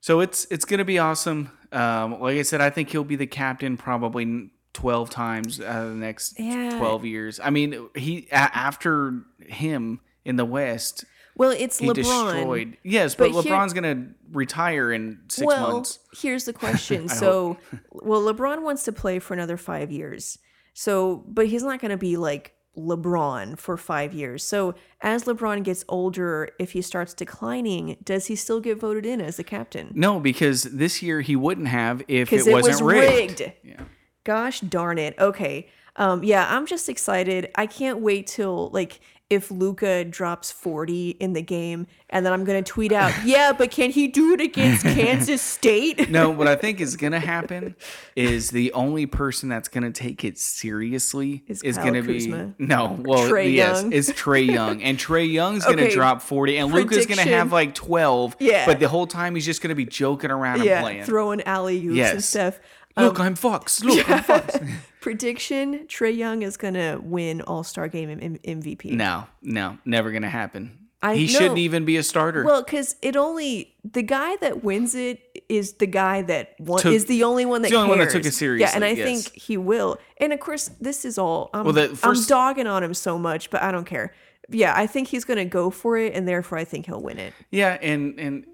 [0.00, 1.50] So it's it's gonna be awesome.
[1.72, 5.88] Um, like I said, I think he'll be the captain probably twelve times out of
[5.90, 6.78] the next Yeah.
[6.78, 7.40] twelve years.
[7.42, 11.04] I mean, he a- after him in the West,
[11.36, 11.94] Well, it's LeBron.
[11.94, 12.76] destroyed.
[12.84, 15.98] Yes, but, But here- LeBron's gonna retire in six well, months.
[16.20, 17.08] here's the question.
[17.08, 17.58] So,
[17.90, 20.38] well, LeBron wants to play for another five years.
[20.74, 24.44] So, but he's not going to be like LeBron for five years.
[24.44, 29.20] So, as LeBron gets older, if he starts declining, does he still get voted in
[29.20, 29.90] as the captain?
[29.94, 33.40] No, because this year he wouldn't have if it it, wasn't was rigged.
[33.40, 33.52] rigged.
[33.62, 33.82] Yeah.
[34.24, 35.18] Gosh darn it.
[35.18, 35.68] Okay.
[35.96, 37.50] Um, yeah, I'm just excited.
[37.56, 39.00] I can't wait till like
[39.30, 43.70] if Luka drops 40 in the game and then I'm gonna tweet out, yeah, but
[43.70, 46.08] can he do it against Kansas State?
[46.08, 47.76] No, what I think is gonna happen
[48.16, 52.54] is the only person that's gonna take it seriously Is is, gonna Kuzma.
[52.58, 52.98] be no.
[53.00, 53.92] Well, Trae yes, Young.
[53.92, 57.74] it's Trae Young, and Trae Young's gonna Okay, drop forty, and Luka's gonna have like
[57.74, 58.34] twelve.
[58.40, 58.64] Yeah.
[58.64, 61.04] but the whole time he's just gonna be joking around and yeah, playing.
[61.04, 62.58] throwing alley oops and stuff.
[62.98, 63.82] Um, look, I'm Fox.
[63.82, 64.58] Look, I'm Fox.
[65.00, 68.90] Prediction: Trae Young is gonna win All Star Game M- MVP.
[68.92, 70.74] No, no, never gonna happen.
[71.00, 71.32] I he know.
[71.32, 72.44] shouldn't even be a starter.
[72.44, 76.92] Well, because it only the guy that wins it is the guy that won, Took-
[76.92, 78.14] is the only one that the only one that cares.
[78.14, 78.62] took it seriously.
[78.68, 79.06] Yeah, and I yes.
[79.28, 79.98] think he will.
[80.18, 81.50] And of course, this is all.
[81.54, 84.12] I'm, Well, the I'm first- dogging on him so much, but I don't care.
[84.50, 87.32] Yeah, I think he's gonna go for it, and therefore I think he'll win it.
[87.52, 88.46] Yeah, and and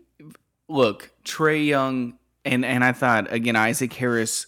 [0.68, 4.47] look, Trae Young and and I thought again Isaac Harris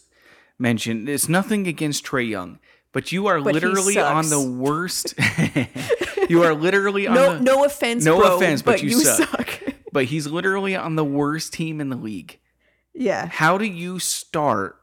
[0.58, 2.58] mentioned it's nothing against Trae Young,
[2.92, 5.14] but you are But literally on the worst.
[6.28, 9.00] you are literally on No, the, no offense, no bro, offense, but but, you you
[9.00, 9.28] suck.
[9.30, 9.60] suck.
[9.92, 12.38] but he's literally on the worst team in the league.
[12.94, 14.76] yeah, How do you start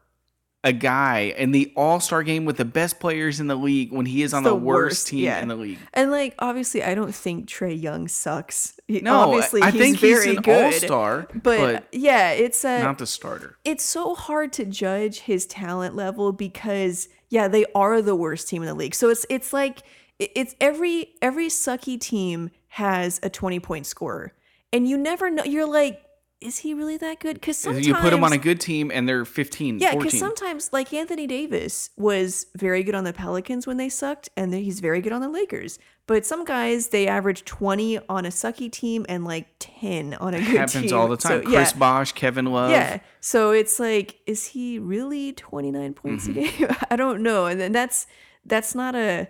[0.64, 4.06] a guy in the All Star game with the best players in the league when
[4.06, 5.40] he is on the, the worst, worst, team yeah.
[5.40, 5.78] in the league?
[5.92, 8.80] and like obviously, I don't think Trae Young sucks.
[8.88, 10.64] He- No, obviously, I he's think very he's an good.
[10.64, 13.56] All Star, but, but, yeah, it's a not the starter.
[13.64, 18.62] it's so hard to judge his talent level because yeah they are the worst team
[18.62, 19.82] in the league so it's it's like
[20.18, 24.32] it's every every sucky team has a 20 point scorer
[24.72, 26.00] and you never know you're like
[26.44, 29.08] is he really that good because sometimes You put him on a good team and
[29.08, 30.02] they're 15, yeah 14.
[30.04, 34.52] because sometimes like anthony davis was very good on the pelicans when they sucked and
[34.52, 38.28] then he's very good on the lakers but some guys they average 20 on a
[38.28, 41.42] sucky team and like 10 on a good happens team Happens all the time.
[41.42, 41.56] So, yeah.
[41.56, 42.70] Chris Bosh, Kevin Love.
[42.70, 42.98] Yeah.
[43.20, 46.64] So it's like, is he really 29 points Mm-hmm.
[46.64, 46.76] a game?
[46.90, 47.46] I don't know.
[47.46, 48.06] And then that's
[48.44, 49.28] that's not a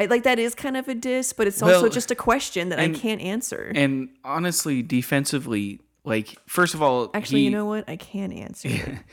[0.00, 2.70] I, like that is kind of a diss, but it's also Well, just a question
[2.70, 3.70] that and- I can't answer.
[3.74, 7.84] And honestly, defensively, Like, first of all, Actually, he, you know what?
[7.88, 8.68] I can answer.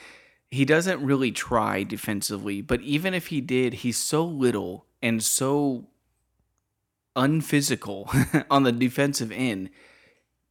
[0.51, 5.87] he doesn't really try defensively, but even if he did, he's so little and so
[7.15, 8.09] unphysical
[8.51, 9.71] on the defensive end,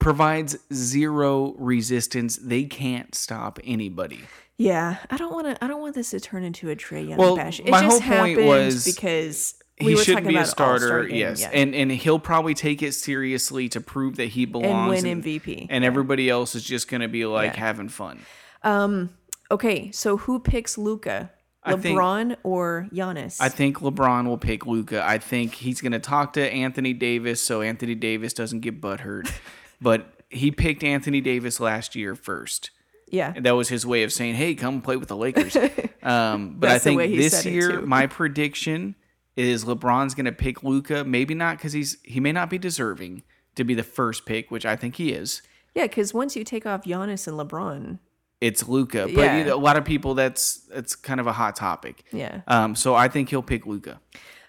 [0.01, 2.37] provides zero resistance.
[2.37, 4.23] They can't stop anybody.
[4.59, 5.65] Yeah, I don't want to.
[5.65, 7.61] I don't want this to turn into a Trae Young Well, bash.
[7.61, 9.55] It my just whole point happened was because
[9.85, 13.81] we he should be a starter, yes, and and he'll probably take it seriously to
[13.81, 15.67] prove that he belongs and win and, MVP.
[15.71, 17.61] and everybody else is just going to be like Yeah.
[17.61, 18.21] having fun.
[18.63, 19.11] um,
[19.51, 21.31] okay, so who picks Luka?
[21.65, 23.37] I think- LeBron or Giannis?
[23.41, 25.05] I think LeBron will pick Luka.
[25.07, 29.31] I think he's going to talk to Anthony Davis so Anthony Davis doesn't get butthurt.
[29.81, 32.71] but he picked Anthony Davis last year first.
[33.09, 35.57] yeah, And that was his way of saying, "Hey, come play with the Lakers."
[36.05, 38.97] Um, but I think this year, my prediction
[39.37, 41.05] is LeBron's going to pick Luka.
[41.05, 43.23] Maybe not because he's he may not be deserving
[43.55, 45.43] to be the first pick, which I think he is.
[45.75, 45.85] yeah.
[45.85, 47.99] Because once you take off Giannis and LeBron,
[48.41, 49.39] It's Luka, but Yeah.
[49.39, 52.05] you know, a lot of people that's that's kind of a hot topic.
[52.13, 54.01] yeah, Um, so I think he'll pick Luka.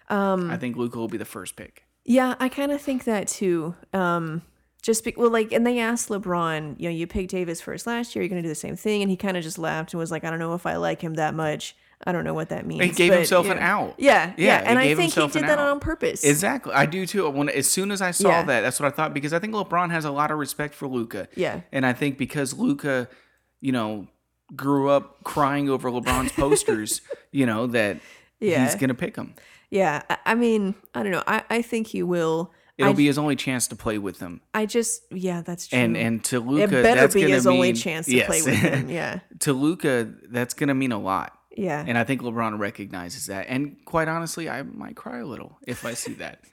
[0.09, 1.85] um, I think Luka will be the first pick.
[2.05, 2.35] yeah.
[2.39, 3.75] I kind of think that too.
[3.93, 4.41] Um,
[4.81, 8.13] just be, well, like, and they asked LeBron, you know, you picked Davis first last
[8.15, 8.23] year.
[8.23, 10.11] You're going to do the same thing, and he kind of just laughed and was
[10.11, 11.73] like, I don't know if I like him that much.
[12.05, 12.83] I don't know what that means.
[12.83, 13.51] He gave but, himself yeah.
[13.53, 13.95] an out.
[13.97, 15.69] Yeah, yeah, Yeah, and I think he did that out.
[15.69, 16.23] on purpose.
[16.23, 17.29] Exactly, I do too.
[17.29, 18.43] When as soon as I saw Yeah.
[18.43, 20.87] that, that's what I thought because I think LeBron has a lot of respect for
[20.87, 21.27] Luka.
[21.35, 21.61] Yeah.
[21.71, 23.07] and I think because Luka,
[23.61, 24.07] you know,
[24.55, 27.01] grew up crying over LeBron's posters,
[27.31, 27.99] you know that
[28.39, 28.63] Yeah.
[28.65, 29.35] he's gonna pick him.
[29.69, 31.23] Yeah, I, I mean, I don't know.
[31.25, 32.51] I, I think he will.
[32.77, 35.77] It'll I, be his only chance to play with them, I just, yeah, that's true.
[35.77, 38.25] and and to it Luka, better that's be his only chance to yes.
[38.27, 38.89] play with him.
[38.89, 41.37] Yeah, to Luka, that's gonna mean a lot.
[41.55, 41.83] Yeah.
[41.87, 43.45] And I think LeBron recognizes that.
[43.47, 46.39] And quite honestly, I might cry a little if I see that.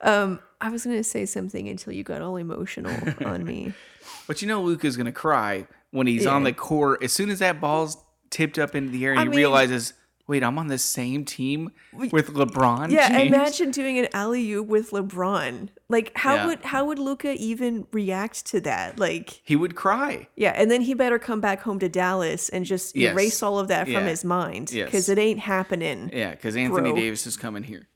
[0.00, 2.94] Um, I was gonna say something until you got all emotional
[3.26, 3.72] on me.
[4.28, 7.02] But you know, Luka's gonna cry when he's on the court.
[7.02, 7.96] As soon as that ball's
[8.30, 9.94] tipped up into the air and I he mean- realizes,
[10.28, 12.92] wait, I'm on the same team with LeBron.
[12.92, 13.34] Yeah, James?
[13.34, 15.70] imagine doing an alley oop with LeBron.
[15.88, 16.46] Like, how Yeah.
[16.46, 19.00] would how would Luka even react to that?
[19.00, 20.28] Like, he would cry.
[20.36, 23.12] yeah, and then he better come back home to Dallas and just Yes.
[23.14, 24.08] erase all of that from Yeah.
[24.08, 24.86] his mind Yes.
[24.86, 26.10] because it ain't happening.
[26.12, 27.00] Yeah, because Anthony Bro.
[27.00, 27.88] Davis is coming here.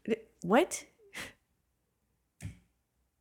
[0.42, 0.84] What?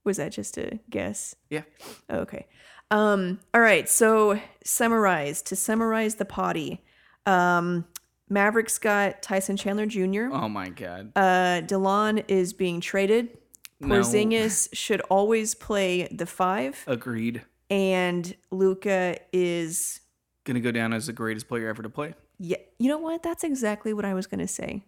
[0.03, 1.36] Was that just a guess?
[1.49, 1.64] Yeah.
[2.09, 2.47] Okay.
[2.89, 3.88] Um, all right.
[3.88, 6.84] So summarize to summarize the potty.
[7.26, 7.86] Um,
[8.32, 10.29] Mavericks got Tyson Chandler Jr.
[10.32, 11.11] Oh my God.
[11.15, 13.38] Uh, Delon is being traded.
[13.79, 13.95] No.
[13.95, 17.41] Porzingis should always play the five, Agreed.
[17.69, 19.99] and Luka is.
[20.43, 22.13] Gonna go down as the greatest player ever to play.
[22.39, 23.21] Yeah, you know what?
[23.21, 24.84] That's exactly what I was gonna say.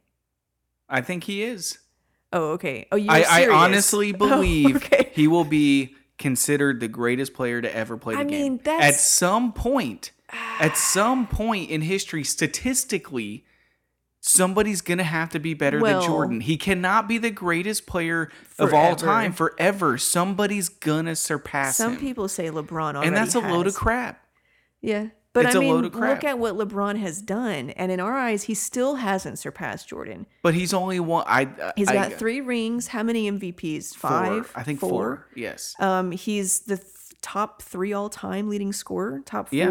[0.89, 1.77] I think he is.
[2.31, 2.87] Oh, okay.
[2.91, 3.09] Oh, you.
[3.11, 5.11] I, I honestly Oh, believe okay.
[5.13, 8.59] he will be considered the greatest player to ever play the I game.
[8.63, 10.11] mean, At some point,
[10.59, 13.45] at some point in history, statistically,
[14.19, 16.41] somebody's gonna have to be better Well- than Jordan.
[16.41, 19.97] He cannot be the greatest player of all time forever.
[19.97, 21.99] Somebody's gonna surpass Some him.
[21.99, 24.23] people say LeBron already and that's a load of crap.
[24.81, 25.07] Yeah.
[25.33, 26.09] But It's I a mean, load of crap.
[26.17, 30.27] look at what LeBron has done, and in our eyes, he still hasn't surpassed Jordan.
[30.43, 31.25] But he's only one.
[31.27, 31.49] I.
[31.75, 32.89] He's I, got three rings.
[32.89, 33.95] How many MVPs?
[33.95, 34.09] four.
[34.11, 34.51] Five.
[34.53, 35.25] I think four.
[35.35, 35.75] Yes.
[35.79, 36.87] Um, he's the th-
[37.23, 39.21] top three all-time leading scorer.
[39.25, 39.69] Top Yeah.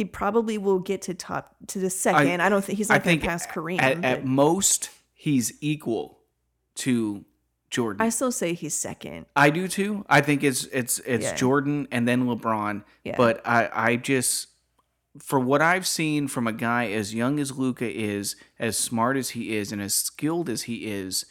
[0.00, 2.40] He probably will get to top to the second.
[2.40, 3.82] I, don't think he's not going to pass Kareem.
[3.82, 6.20] At, at most, he's equal
[6.76, 7.26] to
[7.68, 8.00] Jordan.
[8.00, 9.26] I I, still say he's second.
[9.36, 10.06] I do too.
[10.08, 11.34] I think it's it's it's Yeah.
[11.34, 12.82] Jordan and then LeBron.
[13.04, 13.16] Yeah.
[13.18, 14.46] But I I just
[15.18, 19.28] for what I've seen from a guy as young as Luka is, as smart as
[19.28, 21.26] he is, and as skilled as he is,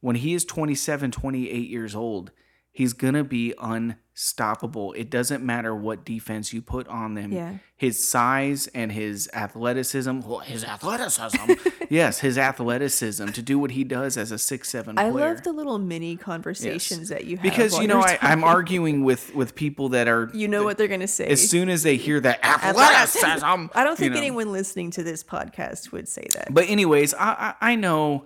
[0.00, 2.30] when he is 27, 28 years old,
[2.74, 4.92] he's gonna be unstoppable.
[4.94, 7.32] It doesn't matter what defense you put on them.
[7.32, 7.54] Yeah.
[7.76, 11.52] His size and his athleticism, well, his athleticism,
[11.90, 15.06] yes, his athleticism to do what he does as a six seven player.
[15.06, 19.04] I love the little mini conversations that you have because you know I, I'm arguing
[19.04, 21.26] with with people that are You know what they're going to say.
[21.28, 23.44] as soon as they hear that Athleticism.
[23.74, 24.18] I don't you think know.
[24.18, 26.52] anyone listening to this podcast would say that.
[26.52, 28.24] But anyways, I, I I know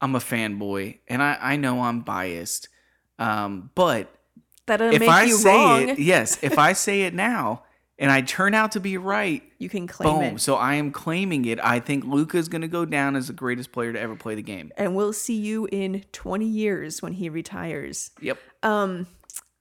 [0.00, 2.68] I'm a fanboy and I I know I'm biased,
[3.20, 4.12] um, but
[4.66, 5.88] that doesn't if make I you say wrong.
[5.90, 7.62] it, yes, if I say it now
[7.98, 10.22] and I turn out to be right, you can claim boom.
[10.36, 10.40] it.
[10.40, 11.60] So I am claiming it.
[11.62, 14.34] I think Luka is going to go down as the greatest player to ever play
[14.34, 14.72] the game.
[14.78, 18.10] and we'll see you in 20 years when he retires.
[18.22, 18.38] Yep.
[18.62, 19.06] Um,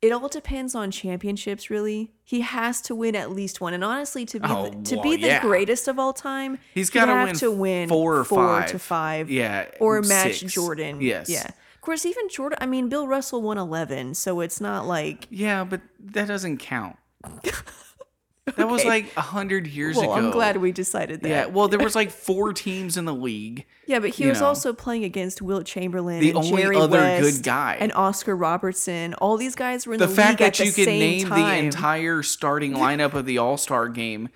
[0.02, 2.14] it all depends on championships, really.
[2.24, 5.04] He has to win at least one, and honestly, to be Oh, the, to well,
[5.04, 5.42] be the yeah.
[5.42, 8.70] greatest of all time, He's he'd gotta have win to win four or five.
[8.72, 9.66] to five, Yeah.
[9.82, 10.54] or match six.
[10.54, 11.02] Jordan.
[11.02, 11.30] Yes.
[11.30, 11.50] yeah.
[11.80, 12.58] Of course, even Jordan.
[12.60, 16.98] I mean, Bill Russell won 11, so it's not like Yeah, but that doesn't count.
[18.58, 18.90] That was Okay.
[18.90, 20.14] like a hundred years Well, ago.
[20.14, 21.30] I'm glad we decided that.
[21.30, 23.68] Yeah, well, there was like four teams in the league.
[23.86, 24.48] Yeah, but he you was know.
[24.48, 27.78] also playing against Wilt Chamberlain, The and only Jerry other good West guy.
[27.80, 29.14] and Oscar Robertson.
[29.16, 31.00] All these guys were in The the, fact league at that you the can same
[31.00, 31.66] name the time.
[31.66, 34.30] entire starting lineup of the All Star game,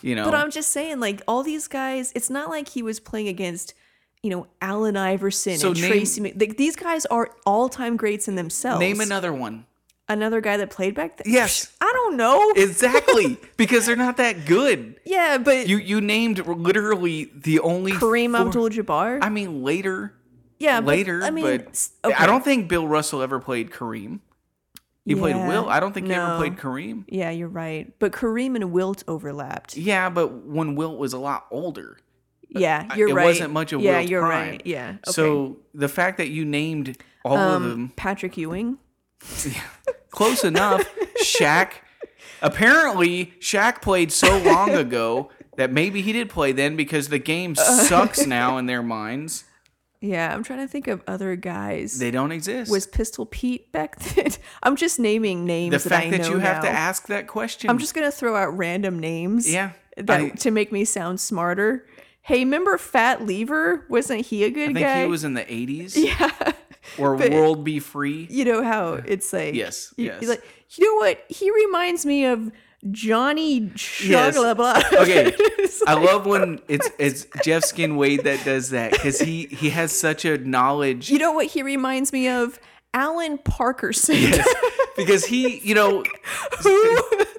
[0.00, 3.00] you know, But I'm just saying, like all these guys, it's not like he was
[3.00, 3.74] playing against,
[4.22, 6.20] you know, Allen Iverson So and name- Tracy.
[6.20, 8.80] Mc- Like, these guys are all-time greats in themselves.
[8.80, 9.66] name another one.
[10.08, 11.32] another guy that played back then.
[11.32, 11.72] Yes.
[11.80, 12.52] I don't know.
[12.56, 15.00] Exactly, because they're not that good.
[15.04, 19.18] yeah, but You you named literally the only Kareem Abdul-Jabbar.
[19.22, 20.14] I mean later,
[20.60, 22.26] yeah, but, later, I mean, but s- I okay.
[22.26, 24.20] don't think Bill Russell ever played Kareem.
[25.04, 25.68] He played Yeah, Will.
[25.68, 27.04] I don't think he ever played Kareem.
[27.08, 27.92] Yeah, you're right.
[28.00, 29.76] But Kareem and Wilt overlapped.
[29.76, 31.98] Yeah, but when Wilt was a lot older.
[32.60, 33.24] Yeah, you're it right.
[33.24, 34.48] wasn't much of yeah, Wilt's you're prime.
[34.50, 34.62] right.
[34.64, 34.88] Yeah.
[34.90, 35.12] Okay.
[35.12, 38.78] So the fact that you named all of um, them Patrick Ewing.
[40.10, 40.84] close enough,
[41.24, 41.72] Shaq.
[42.42, 47.54] Apparently, Shaq played so long ago that maybe he did play then because the game
[47.54, 49.44] sucks now in their minds.
[50.02, 51.98] Yeah, I'm trying to think of other guys.
[51.98, 52.70] They don't exist.
[52.70, 54.28] was Pistol Pete back then?
[54.62, 55.82] I'm just naming names.
[55.82, 57.70] the that, fact I that know you have to ask that question.
[57.70, 59.50] I'm just gonna throw out random names.
[59.50, 61.86] Yeah, that I- to make me sound smarter.
[62.26, 63.84] Hey, remember Fat Lever?
[63.88, 64.80] Wasn't he a good guy?
[64.80, 65.02] I think guy?
[65.02, 65.96] he was in the 80s.
[66.04, 66.52] Yeah.
[66.98, 67.78] Or but- World B.
[67.78, 68.26] Free.
[68.30, 69.54] You know how it's like.
[69.54, 70.24] Yes, you- yes.
[70.26, 71.24] like, you know what?
[71.28, 72.50] He reminds me of
[72.90, 73.70] Johnny
[74.04, 74.36] Yes.
[74.36, 75.34] Okay.
[75.86, 79.70] I like- love when it's it's Jeff Skin Wade that does that because he he
[79.70, 82.58] has such a knowledge You know what he reminds me of?
[82.94, 84.42] Alan Parkerson.
[84.96, 86.02] because he you know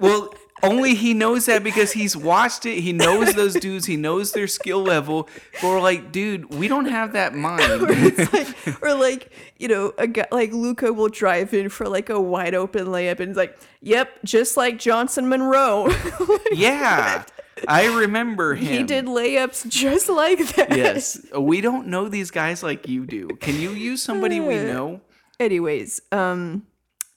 [0.00, 0.32] well
[0.62, 2.80] only he knows that because he's watched it.
[2.80, 3.86] He knows those dudes.
[3.86, 5.28] He knows their skill level.
[5.54, 7.62] But we're like dude we don't have that mind.
[7.62, 12.10] it's like, or like, you know, a guy like Luka will drive in for like
[12.10, 15.88] a wide open layup and it's like, yep, just like Johnson Monroe.
[16.52, 17.24] yeah
[17.66, 18.66] i remember him.
[18.66, 20.76] he did layups just like that.
[20.76, 21.20] yes.
[21.36, 23.28] We don't know these guys like you do.
[23.40, 25.00] Can you use somebody we know?
[25.40, 26.66] Anyways, um,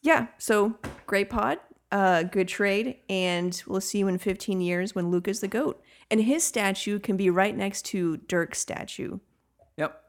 [0.01, 0.75] yeah, so
[1.05, 1.59] great pod,
[1.91, 5.81] uh, good trade, and we'll see you in 15 years when Luka's the GOAT.
[6.09, 9.19] And his statue can be right next to Dirk's statue.
[9.77, 10.01] yep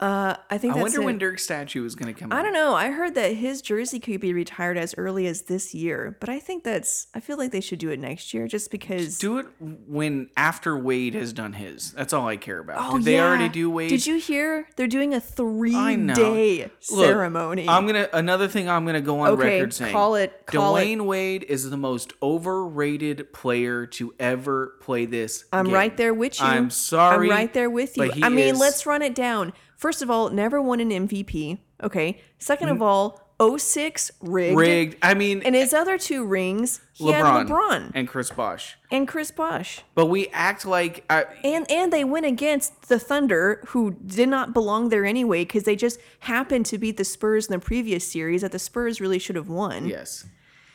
[0.00, 1.04] Uh, I think i that's wonder it.
[1.04, 2.42] when dirk's statue is going to come I out.
[2.42, 2.74] don't know.
[2.74, 6.40] I heard that his jersey could be retired as early as this year, but I
[6.40, 7.06] think that's.
[7.14, 9.18] I feel like they should do it next year, just because.
[9.18, 13.04] do it when after wade has done his that's all i care about oh, did
[13.04, 13.26] they yeah.
[13.26, 14.66] already do wade Did you hear?
[14.76, 17.68] They're doing a three-day Look, ceremony.
[17.68, 19.92] I'm gonna another thing I'm gonna go on Okay, record saying.
[19.92, 20.84] call it- call it.
[20.84, 25.44] Dwyane Wade is the most overrated player to ever play this.
[25.52, 25.74] I'm game.
[25.74, 26.46] right there with you.
[26.46, 27.28] I'm sorry.
[27.30, 28.10] I'm right there with you.
[28.22, 29.52] I mean, is- let's run it down.
[29.82, 31.58] First of all, never won an MVP.
[31.82, 32.20] Okay.
[32.38, 32.82] Second of mm.
[32.82, 34.56] all, 06 rigged.
[34.56, 34.96] rigged.
[35.02, 38.76] I mean, And his eh, other two rings, he LeBron, had LeBron and, Chris Bosh.
[38.92, 39.80] And Chris Bosh.
[39.96, 44.54] But we act like I, And and they went against the Thunder, who did not
[44.54, 48.42] belong there anyway, because they just happened to beat the Spurs in the previous series
[48.42, 49.86] that the Spurs really should have won.
[49.86, 50.26] yes.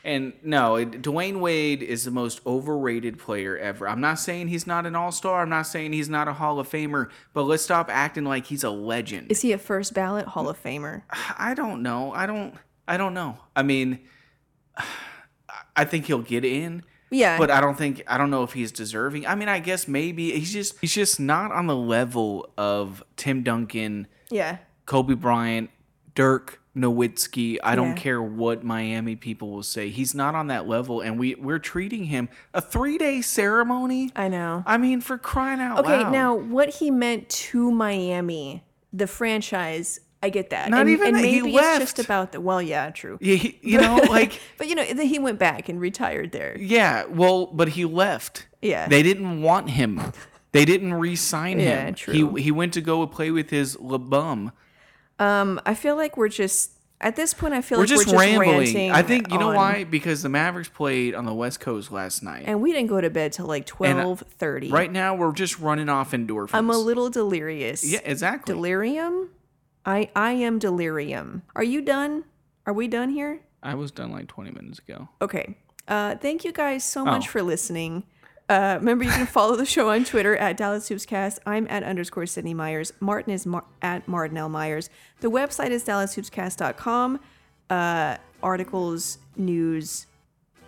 [0.04, 3.88] And no, it, Dwyane Wade is the most overrated player ever.
[3.88, 5.42] I'm not saying he's not an all star.
[5.42, 7.10] I'm not saying he's not a Hall of Famer.
[7.34, 9.30] But let's stop acting like he's a legend.
[9.30, 11.02] Is he a first ballot Hall of Famer?
[11.38, 12.12] I don't know.
[12.12, 12.54] I don't.
[12.86, 13.38] I don't know.
[13.54, 13.98] I mean,
[15.76, 17.38] I think he'll get in, Yeah.
[17.38, 18.02] but I don't think.
[18.06, 19.26] I don't know if he's deserving.
[19.26, 20.78] I mean, I guess maybe he's just.
[20.80, 24.58] He's just not on the level of Tim Duncan, yeah.
[24.86, 25.70] Kobe Bryant,
[26.14, 27.58] Dirk Nowitzki.
[27.62, 29.90] I don't care what Miami people will say.
[29.90, 34.10] He's not on that level, and we we're treating him a three day ceremony.
[34.16, 34.62] I know.
[34.66, 36.00] I mean, for crying out Okay, loud.
[36.02, 40.70] Okay, now what he meant to Miami, the franchise, I get that.
[40.70, 43.18] Not and, even and maybe it's just about the well, yeah, true.
[43.20, 44.40] Yeah, he- you know, like.
[44.56, 46.56] But you know, then he went back and retired there.
[46.58, 48.46] Yeah, well, but he left.
[48.62, 48.88] Yeah.
[48.88, 50.00] They didn't want him.
[50.52, 51.94] They didn't re-sign Yeah, him.
[51.94, 52.34] true.
[52.34, 54.52] He he went to go play with his LeBum.
[55.18, 57.54] Um, I feel like we're just at this point.
[57.54, 58.58] I feel We're like just we're just rambling.
[58.58, 59.84] ranting I think you know on- why?
[59.84, 62.44] Because the Mavericks played on the West Coast last night.
[62.46, 64.70] And we didn't go to bed till like twelve thirty.
[64.70, 66.50] right now, we're just running off endorphins.
[66.54, 67.84] I'm a little delirious.
[67.84, 68.54] yeah, exactly.
[68.54, 69.30] Delirium.
[69.86, 71.42] I I am delirium.
[71.56, 72.24] Are you done?
[72.66, 73.40] Are we done here?
[73.62, 75.08] I was done like 20 minutes ago.
[75.22, 75.56] Okay.
[75.88, 77.30] Uh, thank you guys so much Oh.
[77.30, 78.04] for listening.
[78.48, 81.38] Uh, remember, you can follow the show on Twitter at Dallas Hoopscast.
[81.44, 82.92] I'm at underscore Sydney Myers.
[82.98, 84.48] Martin is Mar- at Martin L.
[84.48, 84.88] Myers.
[85.20, 87.20] The website is dallashoopscast.com.
[87.68, 90.06] Uh, articles, news,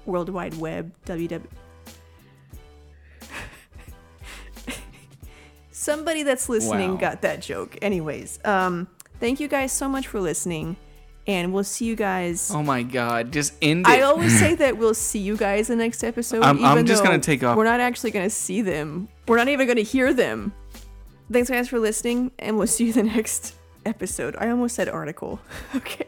[0.09, 1.41] World Wide Web, www.
[5.71, 6.97] Somebody that's listening Wow.
[6.97, 7.77] got that joke.
[7.81, 8.87] Anyways, um,
[9.19, 10.75] thank you guys so much for listening,
[11.25, 12.51] and we'll see you guys.
[12.53, 13.89] Oh my god, just end it.
[13.89, 16.43] I always say that we'll see you guys the next episode.
[16.43, 17.55] I'm- I'm just gonna take off.
[17.57, 19.07] We're not actually gonna see them.
[19.27, 20.53] We're not even gonna hear them.
[21.31, 23.53] Thanks guys for listening, and we'll see you the next
[23.85, 24.35] episode.
[24.37, 25.39] I almost said article.
[25.75, 26.07] okay,